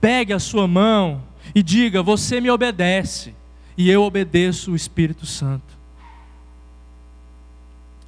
[0.00, 1.20] Pegue a sua mão
[1.54, 3.34] e diga: Você me obedece,
[3.76, 5.76] e eu obedeço o Espírito Santo.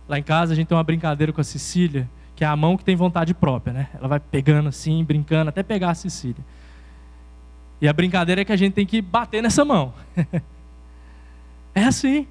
[0.08, 2.78] Lá em casa a gente tem uma brincadeira com a Cecília, que é a mão
[2.78, 3.88] que tem vontade própria, né?
[3.92, 6.42] Ela vai pegando assim, brincando, até pegar a Cecília.
[7.82, 9.92] E a brincadeira é que a gente tem que bater nessa mão.
[11.74, 12.26] é assim.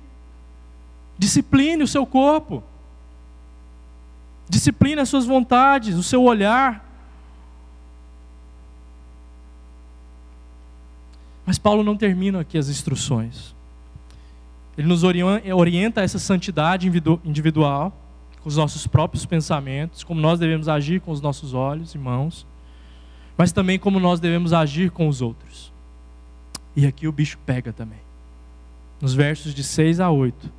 [1.15, 2.63] Discipline o seu corpo.
[4.49, 6.85] Discipline as suas vontades, o seu olhar.
[11.45, 13.55] Mas Paulo não termina aqui as instruções.
[14.77, 16.87] Ele nos orienta a essa santidade
[17.25, 17.95] individual,
[18.41, 22.45] com os nossos próprios pensamentos, como nós devemos agir com os nossos olhos e mãos,
[23.37, 25.73] mas também como nós devemos agir com os outros.
[26.75, 27.99] E aqui o bicho pega também.
[29.01, 30.51] Nos versos de 6 a 8.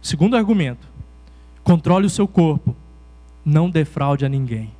[0.00, 0.86] Segundo argumento:
[1.64, 2.76] controle o seu corpo,
[3.48, 4.70] não defraude a ninguém.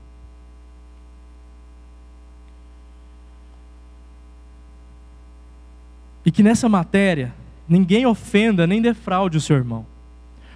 [6.24, 7.35] E que nessa matéria
[7.68, 9.87] ninguém ofenda nem defraude o seu irmão.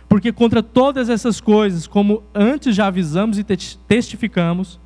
[0.08, 4.78] Porque contra todas essas coisas, como antes já avisamos e testificamos,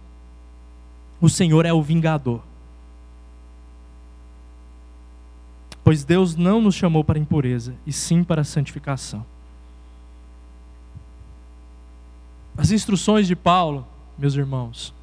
[1.21, 2.43] o Senhor é o vingador.
[5.87, 9.25] pois Deus não nos chamou para impureza, e sim para santificação.
[12.57, 13.87] As instruções de Paulo,
[14.19, 14.95] meus irmãos,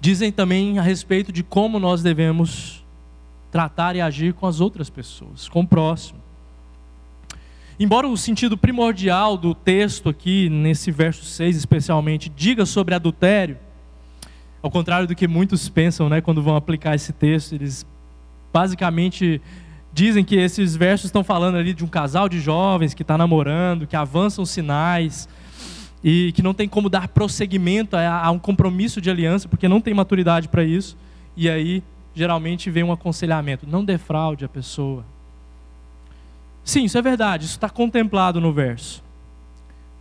[0.00, 2.84] dizem também a respeito de como nós devemos
[3.50, 6.18] tratar e agir com as outras pessoas, com o próximo.
[7.80, 13.58] Embora o sentido primordial do texto aqui, nesse verso 6 especialmente, diga sobre adultério,
[14.62, 17.86] ao contrário do que muitos pensam né, quando vão aplicar esse texto, eles
[18.52, 19.40] basicamente
[19.94, 23.86] dizem que esses versos estão falando ali de um casal de jovens que está namorando,
[23.86, 25.28] que avançam sinais,
[26.02, 29.80] e que não tem como dar prosseguimento a, a um compromisso de aliança, porque não
[29.80, 30.96] tem maturidade para isso.
[31.36, 35.04] E aí, geralmente, vem um aconselhamento: não defraude a pessoa.
[36.64, 39.02] Sim, isso é verdade, isso está contemplado no verso.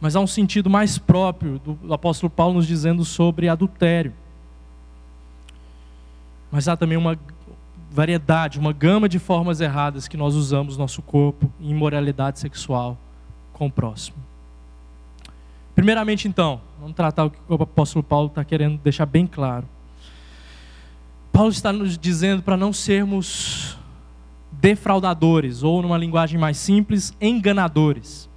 [0.02, 4.14] Mas há um sentido mais próprio do apóstolo Paulo nos dizendo sobre adultério.
[6.52, 7.18] Mas há também uma
[7.94, 12.98] variedade, uma gama de formas erradas que nós usamos nosso corpo em imoralidade sexual
[13.54, 14.18] com o próximo.
[15.76, 19.68] Primeiramente, então, vamos tratar o que o apóstolo Paulo está querendo deixar bem claro.
[21.32, 23.78] Paulo está nos dizendo para não sermos
[24.52, 28.30] defraudadores, ou numa linguagem mais simples, enganadores,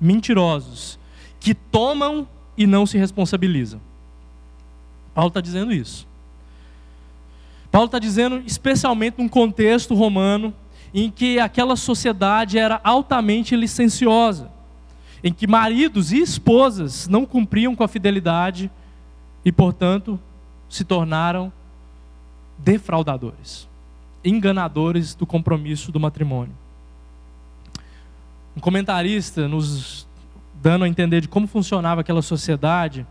[0.00, 0.98] mentirosos,
[1.38, 3.80] que tomam e não se responsabilizam.
[5.14, 6.07] Paulo está dizendo isso.
[7.70, 10.54] Paulo está dizendo, especialmente num contexto romano,
[10.92, 14.50] em que aquela sociedade era altamente licenciosa
[15.22, 18.70] em que maridos e esposas não cumpriam com a fidelidade
[19.44, 20.18] e, portanto,
[20.68, 21.52] se tornaram
[22.56, 23.68] defraudadores,
[24.24, 26.54] enganadores do compromisso do matrimônio.
[28.56, 30.06] Um comentarista nos
[30.60, 33.06] dando a entender de como funcionava aquela sociedade,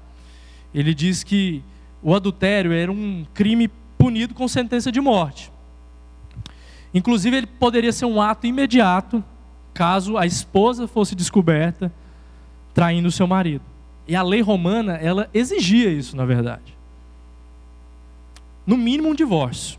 [0.73, 1.63] ele diz que
[2.03, 3.69] o adultério era um crime
[4.07, 5.51] punido com sentença de morte.
[6.93, 9.21] Inclusive, ele poderia ser um ato imediato
[9.73, 11.91] caso a esposa fosse descoberta
[12.73, 13.65] traindo o seu marido.
[14.07, 16.73] E a lei romana, ela exigia isso, na verdade.
[18.65, 19.77] No mínimo um divórcio.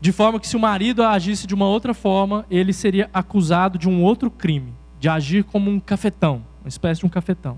[0.00, 3.88] De forma que se o marido agisse de uma outra forma, ele seria acusado de
[3.88, 7.56] um outro crime, de agir como um cafetão, uma espécie de um cafetão.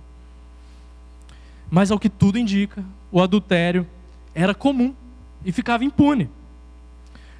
[1.71, 3.87] Mas ao que tudo indica, o adultério
[4.35, 4.95] era comum
[5.47, 6.29] e ficava impune.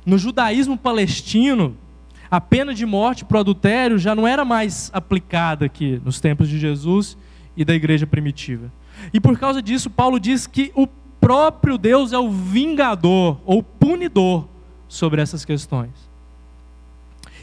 [0.07, 1.77] No judaísmo palestino,
[2.31, 6.49] a pena de morte para o adultério já não era mais aplicada aqui nos tempos
[6.49, 7.19] de Jesus
[7.57, 8.73] e da igreja primitiva.
[9.13, 10.87] E por causa disso, Paulo diz que o
[11.21, 14.47] próprio Deus é o vingador ou punidor
[14.87, 15.91] sobre essas questões.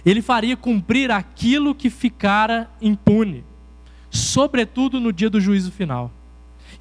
[0.06, 3.44] Ele faria cumprir aquilo que ficara impune,
[4.10, 6.12] sobretudo no dia do juízo final.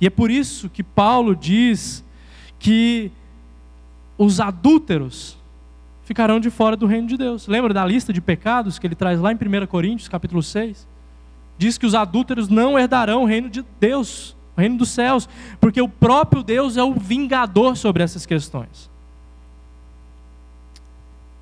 [0.01, 2.05] E é por isso que Paulo diz
[2.59, 3.11] que
[4.25, 5.37] os adúlteros
[6.05, 7.47] ficarão de fora do reino de Deus.
[7.47, 10.87] Lembra da lista de pecados que ele traz lá em 1 Coríntios, capítulo 6?
[11.59, 15.29] Diz que os adúlteros não herdarão o reino de Deus, o reino dos céus,
[15.61, 18.91] porque o próprio Deus é o vingador sobre essas questões.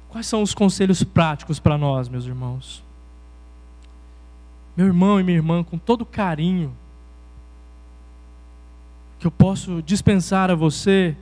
[0.08, 2.82] Quais são os conselhos práticos para nós, meus irmãos?
[4.76, 6.74] Meu irmão e minha irmã, com todo carinho
[9.18, 11.14] que eu posso dispensar a você,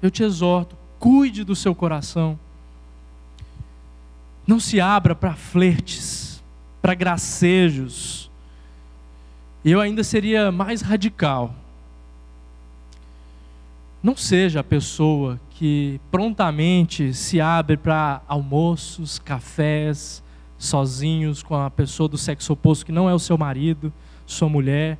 [0.00, 2.38] eu te exorto, cuide do seu coração
[4.50, 6.42] não se abra para flertes,
[6.82, 8.28] para gracejos.
[9.64, 11.54] Eu ainda seria mais radical.
[14.02, 20.20] Não seja a pessoa que prontamente se abre para almoços, cafés,
[20.58, 23.92] sozinhos com a pessoa do sexo oposto que não é o seu marido,
[24.26, 24.98] sua mulher.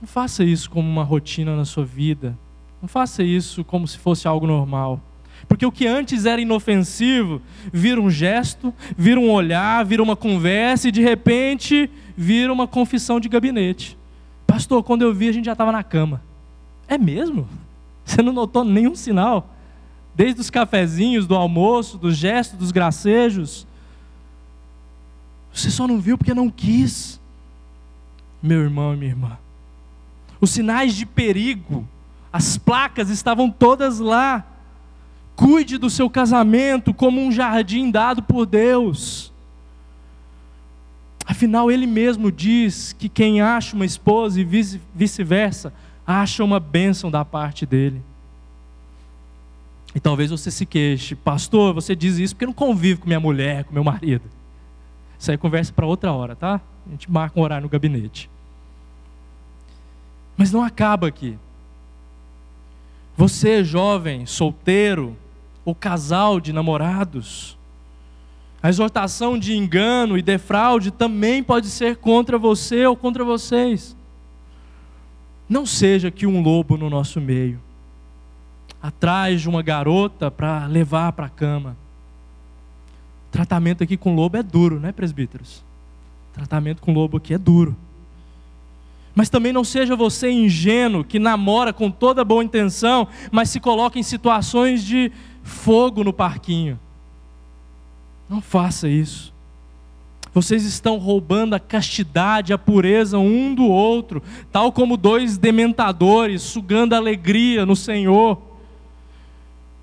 [0.00, 2.38] Não faça isso como uma rotina na sua vida.
[2.84, 5.00] Não faça isso como se fosse algo normal.
[5.48, 7.40] Porque o que antes era inofensivo,
[7.72, 13.18] vira um gesto, vira um olhar, vira uma conversa e de repente vira uma confissão
[13.18, 13.96] de gabinete.
[14.46, 16.20] Pastor, quando eu vi a gente já estava na cama.
[16.86, 17.48] É mesmo?
[18.04, 19.48] Você não notou nenhum sinal?
[20.14, 23.66] Desde os cafezinhos, do almoço, dos gestos, dos gracejos.
[25.50, 27.18] Você só não viu porque não quis.
[28.42, 29.38] Meu irmão e minha irmã.
[30.38, 31.88] Os sinais de perigo,
[32.34, 34.44] as placas estavam todas lá.
[35.36, 39.32] Cuide do seu casamento como um jardim dado por Deus.
[41.24, 45.72] Afinal, ele mesmo diz que quem acha uma esposa e vice-versa,
[46.04, 48.02] acha uma bênção da parte dele.
[49.94, 53.62] E talvez você se queixe, pastor, você diz isso porque não convive com minha mulher,
[53.62, 54.28] com meu marido.
[55.16, 56.60] Isso aí é conversa para outra hora, tá?
[56.84, 58.28] A gente marca um horário no gabinete.
[60.36, 61.38] Mas não acaba aqui.
[63.16, 65.16] Você, jovem, solteiro,
[65.64, 67.56] ou casal de namorados,
[68.62, 73.96] a exortação de engano e defraude também pode ser contra você ou contra vocês.
[75.48, 77.60] Não seja que um lobo no nosso meio,
[78.82, 81.76] atrás de uma garota para levar para a cama.
[83.28, 85.58] O tratamento aqui com lobo é duro, né, presbíteros?
[86.30, 87.76] O tratamento com lobo aqui é duro.
[89.14, 93.98] Mas também não seja você ingênuo que namora com toda boa intenção, mas se coloca
[93.98, 95.12] em situações de
[95.42, 96.78] fogo no parquinho.
[98.28, 99.32] Não faça isso.
[100.32, 106.94] Vocês estão roubando a castidade, a pureza um do outro, tal como dois dementadores sugando
[106.94, 108.42] alegria no Senhor.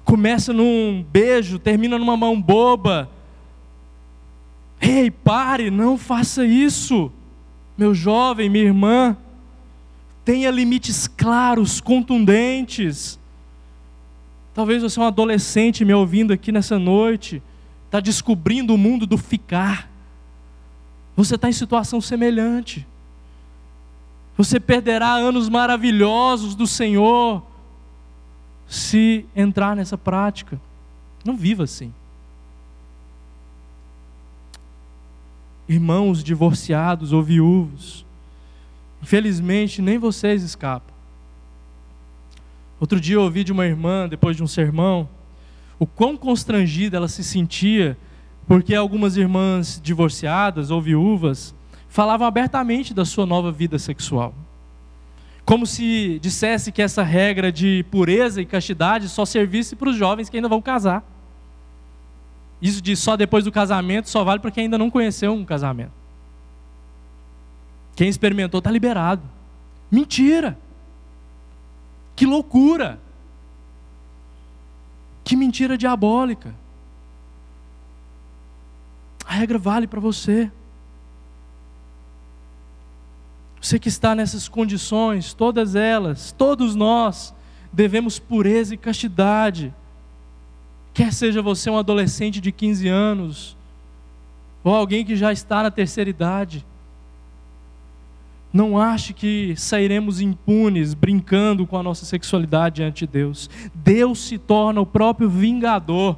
[0.03, 3.09] Começa num beijo, termina numa mão boba.
[4.81, 7.09] Ei, pare, não faça isso.
[7.81, 9.17] Meu jovem, minha irmã,
[10.23, 13.19] tenha limites claros, contundentes.
[14.53, 17.41] Talvez você é um adolescente me ouvindo aqui nessa noite,
[17.87, 19.89] está descobrindo o mundo do ficar.
[21.15, 22.85] Você está em situação semelhante.
[24.37, 27.41] Você perderá anos maravilhosos do Senhor
[28.67, 30.61] se entrar nessa prática.
[31.25, 31.91] Não viva assim.
[35.71, 38.05] Irmãos divorciados ou viúvos,
[39.01, 40.93] infelizmente nem vocês escapam.
[42.77, 45.07] Outro dia eu ouvi de uma irmã, depois de um sermão,
[45.79, 47.97] o quão constrangida ela se sentia,
[48.45, 51.55] porque algumas irmãs divorciadas ou viúvas
[51.87, 54.35] falavam abertamente da sua nova vida sexual.
[55.45, 60.27] Como se dissesse que essa regra de pureza e castidade só servisse para os jovens
[60.27, 61.01] que ainda vão casar.
[62.61, 65.93] Isso de só depois do casamento só vale para quem ainda não conheceu um casamento.
[67.95, 69.23] Quem experimentou está liberado.
[69.89, 70.57] Mentira!
[72.15, 72.99] Que loucura!
[75.23, 76.53] Que mentira diabólica!
[79.25, 80.51] A regra vale para você.
[83.61, 87.33] Você que está nessas condições, todas elas, todos nós,
[87.71, 89.73] devemos pureza e castidade.
[90.93, 93.57] Quer seja você um adolescente de 15 anos,
[94.63, 96.65] ou alguém que já está na terceira idade,
[98.53, 103.49] não ache que sairemos impunes brincando com a nossa sexualidade diante de Deus.
[103.73, 106.17] Deus se torna o próprio vingador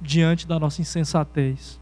[0.00, 1.80] diante da nossa insensatez.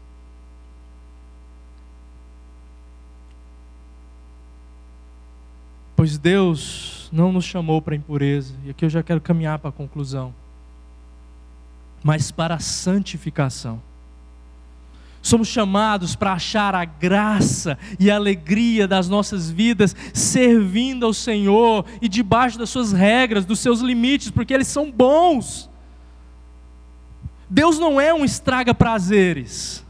[5.97, 9.73] Pois Deus não nos chamou para impureza, e aqui eu já quero caminhar para a
[9.73, 10.33] conclusão,
[12.03, 13.81] mas para a santificação.
[15.21, 21.85] Somos chamados para achar a graça e a alegria das nossas vidas servindo ao Senhor
[22.01, 25.69] e debaixo das suas regras, dos seus limites, porque eles são bons.
[27.49, 29.82] Deus não é um estraga prazeres.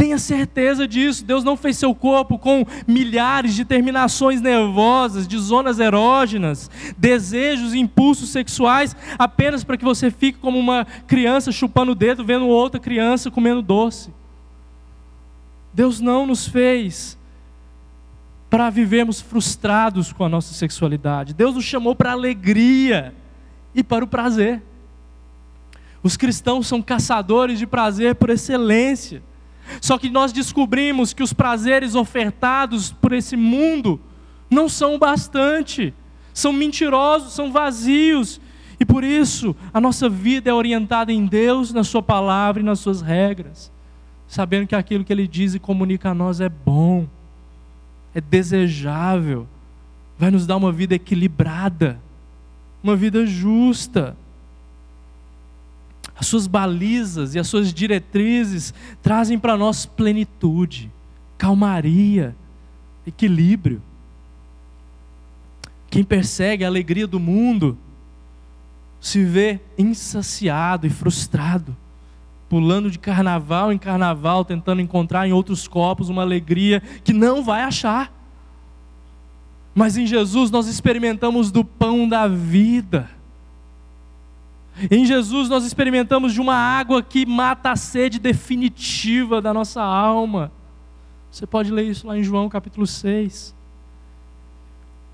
[0.00, 1.22] Tenha certeza disso.
[1.22, 7.78] Deus não fez seu corpo com milhares de terminações nervosas, de zonas erógenas, desejos e
[7.80, 12.80] impulsos sexuais, apenas para que você fique como uma criança chupando o dedo, vendo outra
[12.80, 14.10] criança comendo doce.
[15.70, 17.18] Deus não nos fez
[18.48, 21.34] para vivermos frustrados com a nossa sexualidade.
[21.34, 23.14] Deus nos chamou para a alegria
[23.74, 24.62] e para o prazer.
[26.02, 29.28] Os cristãos são caçadores de prazer por excelência.
[29.80, 34.00] Só que nós descobrimos que os prazeres ofertados por esse mundo
[34.50, 35.94] não são o bastante,
[36.32, 38.40] são mentirosos, são vazios.
[38.78, 42.80] E por isso a nossa vida é orientada em Deus, na Sua palavra e nas
[42.80, 43.70] Suas regras
[44.30, 47.08] sabendo que aquilo que Ele diz e comunica a nós é bom,
[48.14, 49.44] é desejável,
[50.16, 52.00] vai nos dar uma vida equilibrada,
[52.80, 54.16] uma vida justa.
[56.20, 60.92] As suas balizas e as suas diretrizes trazem para nós plenitude,
[61.38, 62.36] calmaria,
[63.06, 63.82] equilíbrio.
[65.88, 67.78] Quem persegue a alegria do mundo
[69.00, 71.74] se vê insaciado e frustrado
[72.50, 77.62] pulando de carnaval em carnaval, tentando encontrar em outros copos uma alegria que não vai
[77.62, 78.12] achar.
[79.72, 83.08] Mas em Jesus nós experimentamos do pão da vida.
[84.88, 90.52] Em Jesus nós experimentamos de uma água que mata a sede definitiva da nossa alma.
[91.30, 93.54] Você pode ler isso lá em João capítulo 6.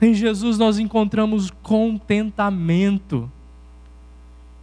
[0.01, 3.31] Em Jesus nós encontramos contentamento.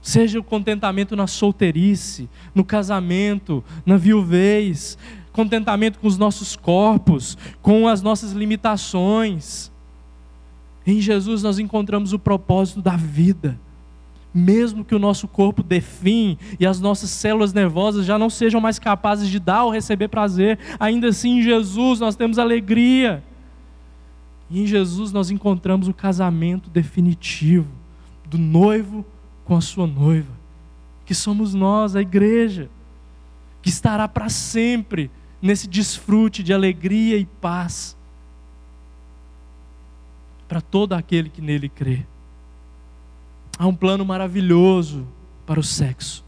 [0.01, 4.97] Seja o contentamento na solteirice, no casamento, na viuvez,
[5.32, 9.72] contentamento com os nossos corpos, com as nossas limitações.
[10.86, 13.60] Em Jesus nós encontramos o propósito da vida,
[14.34, 18.79] mesmo que o nosso corpo define e as nossas células nervosas já não sejam mais
[18.79, 23.23] capazes de dar ou receber prazer, ainda assim em Jesus nós temos alegria.
[24.49, 27.67] E em Jesus nós encontramos o casamento definitivo
[28.25, 29.05] do noivo
[29.45, 30.31] com a sua noiva,
[31.05, 32.69] que somos nós, a igreja,
[33.61, 35.11] que estará para sempre
[35.41, 37.97] nesse desfrute de alegria e paz
[40.47, 42.05] para todo aquele que nele crê.
[43.58, 45.08] Há um plano maravilhoso
[45.45, 46.24] para o sexo.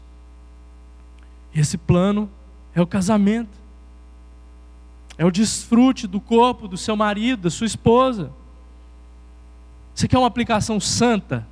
[1.54, 2.30] E esse plano
[2.74, 3.56] é o casamento.
[5.18, 8.30] É o desfrute do corpo do seu marido, da sua esposa.
[9.94, 11.46] Você quer uma aplicação santa?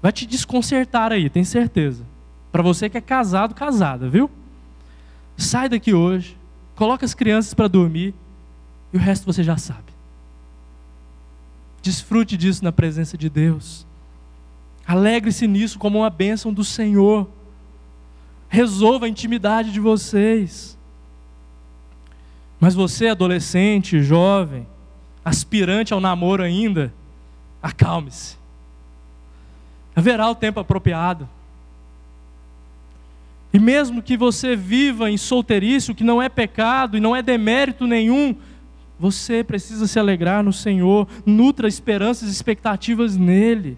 [0.00, 2.04] Vai te desconcertar aí, tem certeza.
[2.52, 4.30] Para você que é casado, casada, viu?
[5.36, 6.36] Sai daqui hoje,
[6.76, 8.14] coloca as crianças para dormir
[8.92, 9.92] e o resto você já sabe.
[11.82, 13.87] Desfrute disso na presença de Deus.
[14.88, 17.28] Alegre-se nisso como uma bênção do Senhor.
[18.48, 20.78] Resolva a intimidade de vocês.
[22.58, 24.66] Mas você, adolescente, jovem,
[25.22, 26.90] aspirante ao namoro ainda,
[27.62, 28.38] acalme-se.
[29.94, 31.28] Haverá o tempo apropriado.
[33.52, 37.20] E mesmo que você viva em solteirice, o que não é pecado e não é
[37.20, 38.34] demérito nenhum,
[38.98, 43.76] você precisa se alegrar no Senhor, nutra esperanças e expectativas nele.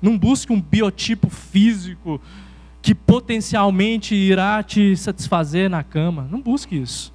[0.00, 2.20] Não busque um biotipo físico
[2.82, 6.26] que potencialmente irá te satisfazer na cama.
[6.30, 7.12] Não busque isso.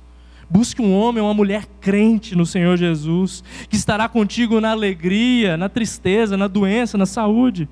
[0.47, 5.57] Busque um homem ou uma mulher crente no Senhor Jesus, que estará contigo na alegria,
[5.57, 7.67] na tristeza, na doença, na saúde.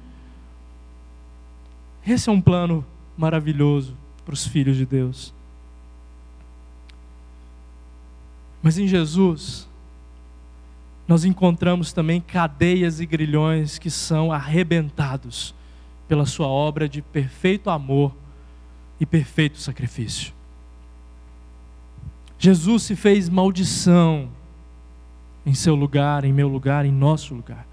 [2.06, 2.84] Esse é um plano
[3.16, 3.96] maravilhoso
[4.26, 5.34] para os filhos de Deus.
[8.62, 9.68] Mas em Jesus,
[11.08, 15.54] nós encontramos também cadeias e grilhões que são arrebentados
[16.08, 18.16] pela Sua obra de perfeito amor
[19.00, 20.34] e perfeito sacrifício.
[22.40, 24.30] Jesus se fez maldição
[25.46, 27.68] em seu lugar, em meu lugar, em nosso lugar.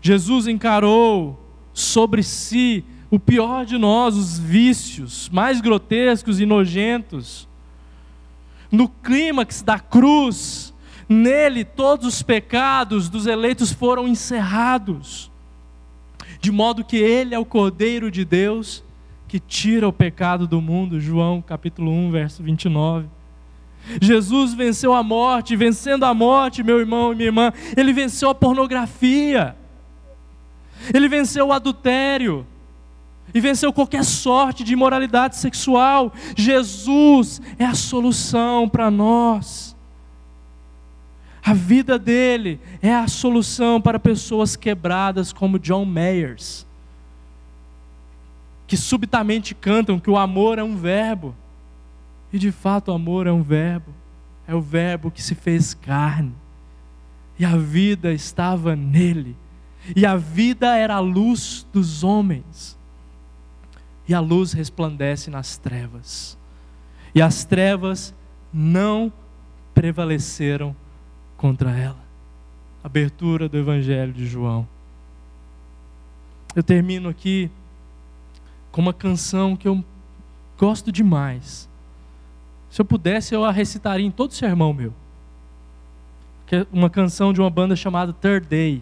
[0.00, 1.38] Jesus encarou
[1.72, 7.46] sobre si o pior de nós, os vícios mais grotescos e nojentos.
[8.70, 10.71] No clímax da cruz,
[11.08, 15.30] nele todos os pecados dos eleitos foram encerrados,
[16.40, 18.84] de modo que ele é o Cordeiro de Deus
[19.28, 21.00] que tira o pecado do mundo.
[21.00, 23.08] João capítulo 1, verso 29.
[24.00, 28.34] Jesus venceu a morte, vencendo a morte, meu irmão e minha irmã, ele venceu a
[28.34, 29.56] pornografia,
[30.92, 32.46] ele venceu o adultério,
[33.34, 36.12] e venceu qualquer sorte de imoralidade sexual.
[36.36, 39.71] Jesus é a solução para nós.
[41.44, 46.66] A vida dele é a solução para pessoas quebradas como John Mayers,
[48.66, 51.34] que subitamente cantam que o amor é um verbo.
[52.32, 53.92] E de fato o amor é um verbo.
[54.46, 56.32] É o verbo que se fez carne.
[57.38, 59.36] E a vida estava nele.
[59.96, 62.78] E a vida era a luz dos homens
[64.06, 66.36] e a luz resplandece nas trevas.
[67.14, 68.14] E as trevas
[68.52, 69.12] não
[69.74, 70.74] prevaleceram
[71.42, 71.98] contra ela.
[72.84, 74.64] Abertura do Evangelho de João.
[76.54, 77.50] Eu termino aqui
[78.70, 79.84] com uma canção que eu
[80.56, 81.68] gosto demais.
[82.70, 84.94] Se eu pudesse, eu a recitaria em todo sermão meu.
[86.46, 88.80] Que é uma canção de uma banda chamada Third Day.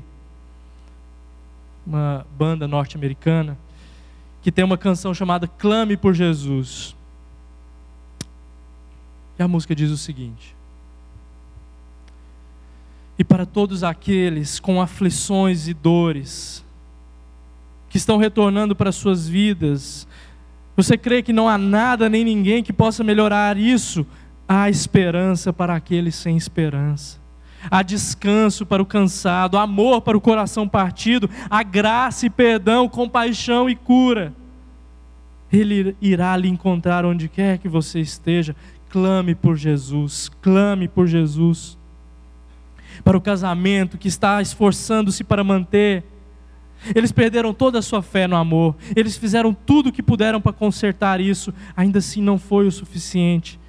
[1.87, 3.57] Uma banda norte-americana
[4.43, 6.95] que tem uma canção chamada Clame por Jesus.
[9.39, 10.60] E a música diz o seguinte:
[13.21, 16.65] E para todos aqueles com aflições e dores,
[17.91, 20.09] que estão retornando para suas vidas,
[20.75, 24.07] você crê que não há nada nem ninguém que possa melhorar isso?
[24.49, 27.21] Há esperança para aqueles sem esperança
[27.71, 33.69] há descanso para o cansado, amor para o coração partido, há graça e perdão, compaixão
[33.69, 34.33] e cura.
[35.53, 38.57] Ele irá lhe encontrar onde quer que você esteja.
[38.89, 41.79] Clame por Jesus, clame por Jesus.
[43.05, 46.05] Para o casamento que está esforçando-se para manter,
[46.95, 50.53] eles perderam toda a sua fé no amor, eles fizeram tudo o que puderam para
[50.53, 53.61] consertar isso, ainda assim não foi o suficiente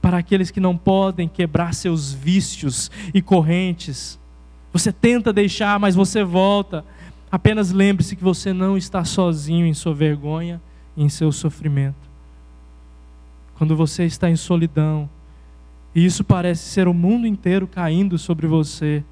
[0.00, 4.18] para aqueles que não podem quebrar seus vícios e correntes.
[4.72, 6.84] Você tenta deixar, mas você volta.
[7.30, 10.60] Apenas lembre-se que você não está sozinho em sua vergonha
[10.96, 12.08] e em seu sofrimento.
[13.56, 15.08] Quando você está em solidão,
[15.94, 19.04] e isso parece ser o mundo inteiro caindo sobre você,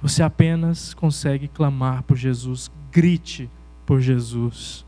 [0.00, 2.70] você apenas consegue clamar por Jesus.
[2.90, 3.48] Grite
[3.86, 4.84] por Jesus.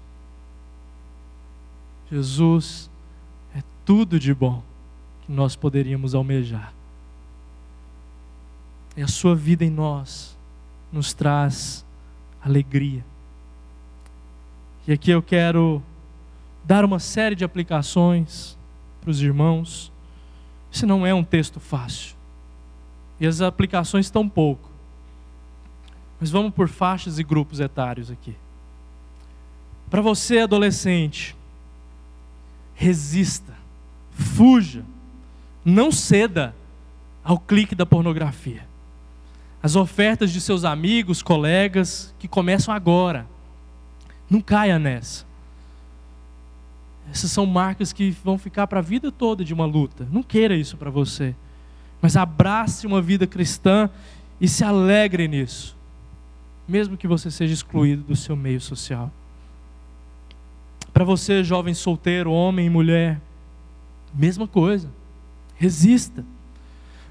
[2.10, 2.90] Jesus
[3.54, 4.62] é tudo de bom
[5.24, 6.72] que nós poderíamos almejar.
[8.96, 10.36] E a sua vida em nós
[10.92, 11.84] nos traz
[12.42, 13.04] alegria.
[14.86, 15.82] E aqui eu quero
[16.64, 18.56] dar uma série de aplicações
[19.00, 19.90] para os irmãos.
[20.74, 22.16] Esse não é um texto fácil.
[23.20, 24.68] E as aplicações estão pouco.
[26.18, 28.34] Mas vamos por faixas e grupos etários aqui.
[29.88, 31.36] Para você, adolescente,
[32.74, 33.54] resista,
[34.10, 34.84] fuja,
[35.64, 36.52] não ceda
[37.22, 38.66] ao clique da pornografia.
[39.62, 43.28] As ofertas de seus amigos, colegas, que começam agora.
[44.28, 45.24] Não caia nessa.
[47.14, 50.04] Essas são marcas que vão ficar para a vida toda de uma luta.
[50.10, 51.32] Não queira isso para você.
[52.02, 53.88] Mas abrace uma vida cristã
[54.40, 55.76] e se alegre nisso.
[56.66, 59.12] Mesmo que você seja excluído do seu meio social.
[60.92, 63.20] Para você, jovem solteiro, homem e mulher,
[64.12, 64.90] mesma coisa.
[65.54, 66.24] Resista.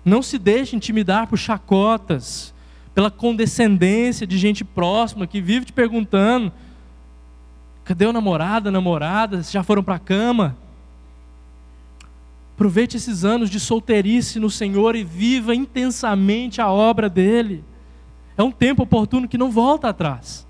[0.04, 2.54] Não se deixe intimidar por chacotas,
[2.94, 6.52] pela condescendência de gente próxima que vive te perguntando:
[7.84, 9.42] cadê o namorado, a namorada?
[9.44, 10.56] Já foram para a cama?
[12.56, 17.64] Aproveite esses anos de solteirice no Senhor e viva intensamente a obra dele.
[18.38, 20.48] É um tempo oportuno que não volta atrás.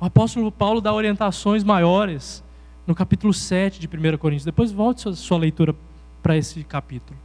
[0.00, 2.42] O apóstolo Paulo dá orientações maiores
[2.86, 4.44] no capítulo 7 de 1 Coríntios.
[4.44, 5.74] Depois volte sua, sua leitura
[6.22, 7.18] para esse capítulo.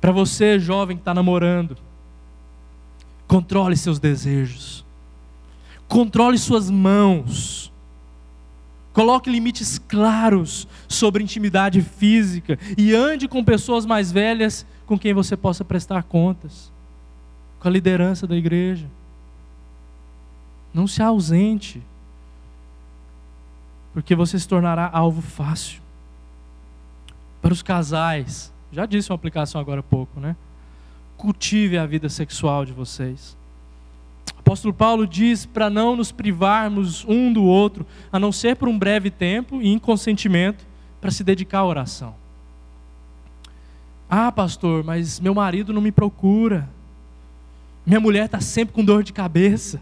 [0.00, 1.76] Para você, jovem que está namorando,
[3.26, 4.84] controle seus desejos,
[5.88, 7.72] controle suas mãos,
[8.94, 15.36] coloque limites claros sobre intimidade física e ande com pessoas mais velhas com quem você
[15.36, 16.72] possa prestar contas,
[17.58, 18.86] com a liderança da igreja.
[20.72, 21.82] Não se ausente
[23.92, 25.82] porque você se tornará alvo fácil.
[27.42, 30.36] Para os casais, já disse uma aplicação agora há pouco, né?
[31.16, 33.36] Cultive a vida sexual de vocês.
[34.38, 38.78] Apóstolo Paulo diz para não nos privarmos um do outro, a não ser por um
[38.78, 40.66] breve tempo e em consentimento,
[41.00, 42.14] para se dedicar à oração.
[44.08, 46.68] Ah, pastor, mas meu marido não me procura.
[47.84, 49.80] Minha mulher está sempre com dor de cabeça.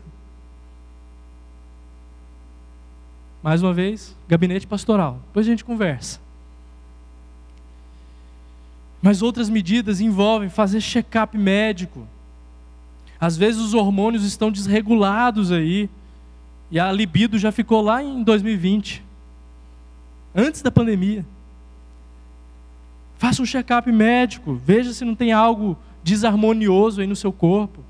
[3.43, 5.20] Mais uma vez, gabinete pastoral.
[5.26, 6.20] Depois a gente conversa.
[9.03, 12.07] Mas outras medidas envolvem fazer check-up médico.
[13.23, 15.89] Às vezes os hormônios estão desregulados aí.
[16.73, 19.01] E a libido já ficou lá em 2020.
[20.35, 21.25] Antes da pandemia.
[23.18, 24.55] Faça um check-up médico.
[24.55, 27.85] Veja se não tem algo desarmonioso aí no seu corpo.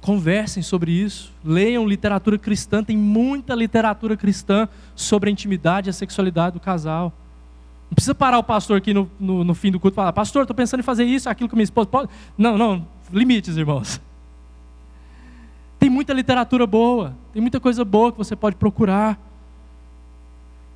[0.00, 4.66] Conversem sobre isso, leiam literatura cristã, tem muita literatura cristã
[4.96, 7.12] sobre a intimidade e a sexualidade do casal.
[7.90, 10.42] Não precisa parar o pastor aqui no, no, no fim do culto e falar, pastor,
[10.42, 11.88] estou pensando em fazer isso, aquilo com minha esposa.
[11.88, 12.08] Pode?
[12.38, 14.00] Não, não, limites, irmãos.
[15.78, 19.18] Tem muita literatura boa, tem muita coisa boa que você pode procurar,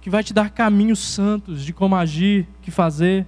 [0.01, 3.27] que vai te dar caminhos santos de como agir, o que fazer.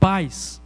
[0.00, 0.62] Paz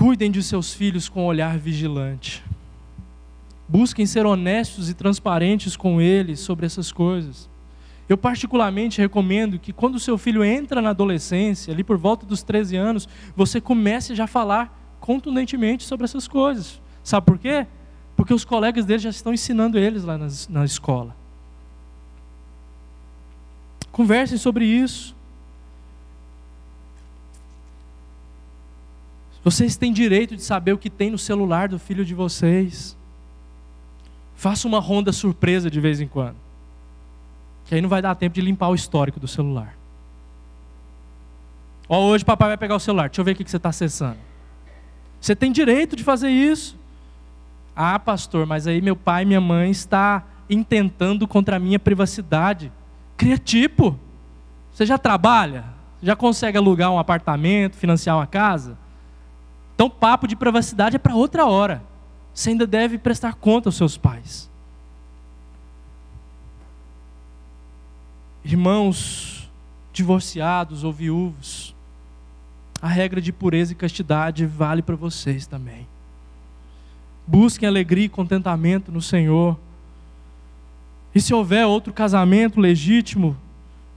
[0.00, 2.42] Cuidem de seus filhos com um olhar vigilante.
[3.70, 7.48] Busquem ser honestos e transparentes com eles sobre essas coisas.
[8.08, 12.42] Eu particularmente recomendo que quando o seu filho entra na adolescência, ali por volta dos
[12.42, 16.82] 13 anos, você comece já a falar contundentemente sobre essas coisas.
[17.04, 17.64] Sabe por quê?
[18.16, 20.18] Porque os colegas dele já estão ensinando eles lá
[20.48, 21.14] na escola.
[23.92, 25.14] Conversem sobre isso.
[29.44, 32.98] Vocês têm direito de saber o que tem no celular do filho de vocês.
[34.40, 36.36] Faça uma ronda surpresa de vez em quando.
[37.66, 39.76] Que aí não vai dar tempo de limpar o histórico do celular.
[41.86, 43.10] Ó, hoje papai vai pegar o celular.
[43.10, 44.16] Deixa eu ver o que você está acessando.
[45.20, 46.74] Você tem direito de fazer isso.
[47.76, 52.72] Ah, pastor, mas aí meu pai e minha mãe está intentando contra a minha privacidade.
[53.18, 54.00] Cria tipo.
[54.72, 55.66] Você já trabalha?
[56.02, 58.78] Já consegue alugar um apartamento, financiar uma casa?
[59.74, 61.89] Então, papo de privacidade é para outra hora.
[62.40, 64.48] Você ainda deve prestar conta aos seus pais.
[68.42, 69.50] Irmãos
[69.92, 71.74] divorciados ou viúvos,
[72.80, 75.86] a regra de pureza e castidade vale para vocês também.
[77.26, 79.60] Busquem alegria e contentamento no Senhor.
[81.14, 83.36] E se houver outro casamento legítimo,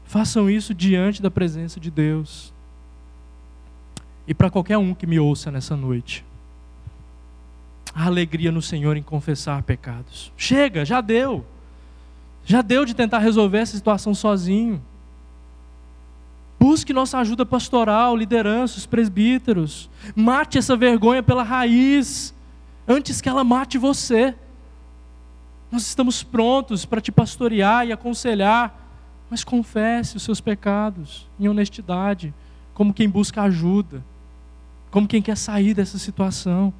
[0.03, 2.51] façam isso diante da presença de Deus
[4.27, 6.25] e para qualquer um que me ouça nessa noite.
[7.93, 10.31] A alegria no Senhor em confessar pecados.
[10.35, 11.45] Chega, já deu.
[12.43, 14.81] Já deu de tentar resolver essa situação sozinho.
[16.59, 19.89] Busque nossa ajuda pastoral, liderança, os presbíteros.
[20.15, 22.33] Mate essa vergonha pela raiz,
[22.87, 24.33] antes que ela mate você.
[25.71, 28.79] Nós estamos prontos para te pastorear e aconselhar,
[29.29, 32.33] mas confesse os seus pecados em honestidade,
[32.73, 34.03] como quem busca ajuda,
[34.89, 36.73] como quem quer sair dessa situação.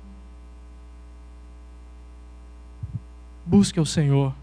[3.46, 4.34] Busque o Senhor.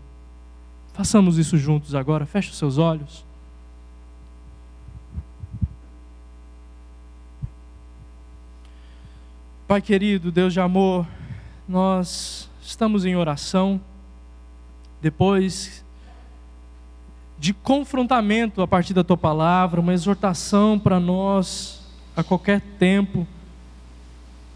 [0.93, 2.27] Façamos isso juntos agora.
[2.27, 3.25] Feche os seus olhos.
[9.67, 11.07] Pai querido, Deus de amor,
[11.69, 13.81] nós estamos em oração,
[15.01, 15.85] depois
[17.39, 21.87] de confrontamento a partir da tua palavra, uma exortação para nós
[22.17, 23.25] a qualquer tempo,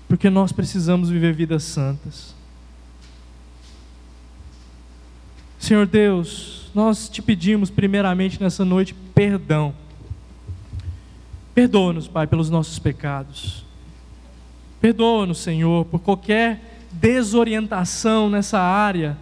[0.09, 2.35] porque nós precisamos viver vidas santas.
[5.65, 9.75] Senhor Deus, nós te pedimos primeiramente nessa noite perdão.
[11.55, 13.65] Perdoa-nos, Pai, pelos nossos pecados.
[14.79, 19.17] Perdoa-nos, Senhor, por qualquer desorientação nessa área.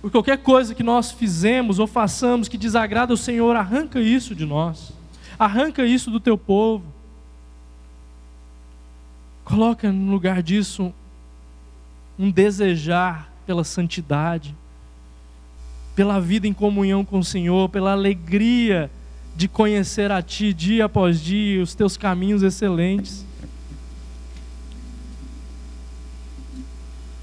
[0.00, 4.46] Por qualquer coisa que nós fizemos ou façamos que desagrada o Senhor, arranca isso de
[4.46, 4.92] nós.
[5.36, 6.84] Arranca isso do teu povo.
[9.44, 10.94] Coloca no lugar disso
[12.16, 14.54] um desejar pela santidade,
[15.94, 18.90] pela vida em comunhão com o Senhor, pela alegria
[19.36, 23.24] de conhecer a Ti dia após dia, os Teus caminhos excelentes.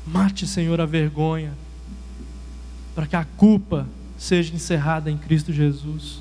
[0.06, 1.54] Mate, Senhor, a vergonha,
[2.96, 6.20] para que a culpa seja encerrada em Cristo Jesus.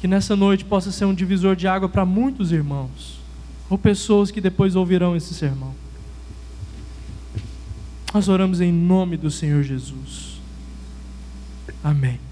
[0.00, 3.20] Que nessa noite possa ser um divisor de água para muitos irmãos,
[3.68, 5.74] ou pessoas que depois ouvirão esse sermão.
[8.12, 10.40] Nós oramos em nome do Senhor Jesus.
[11.84, 12.27] Amém.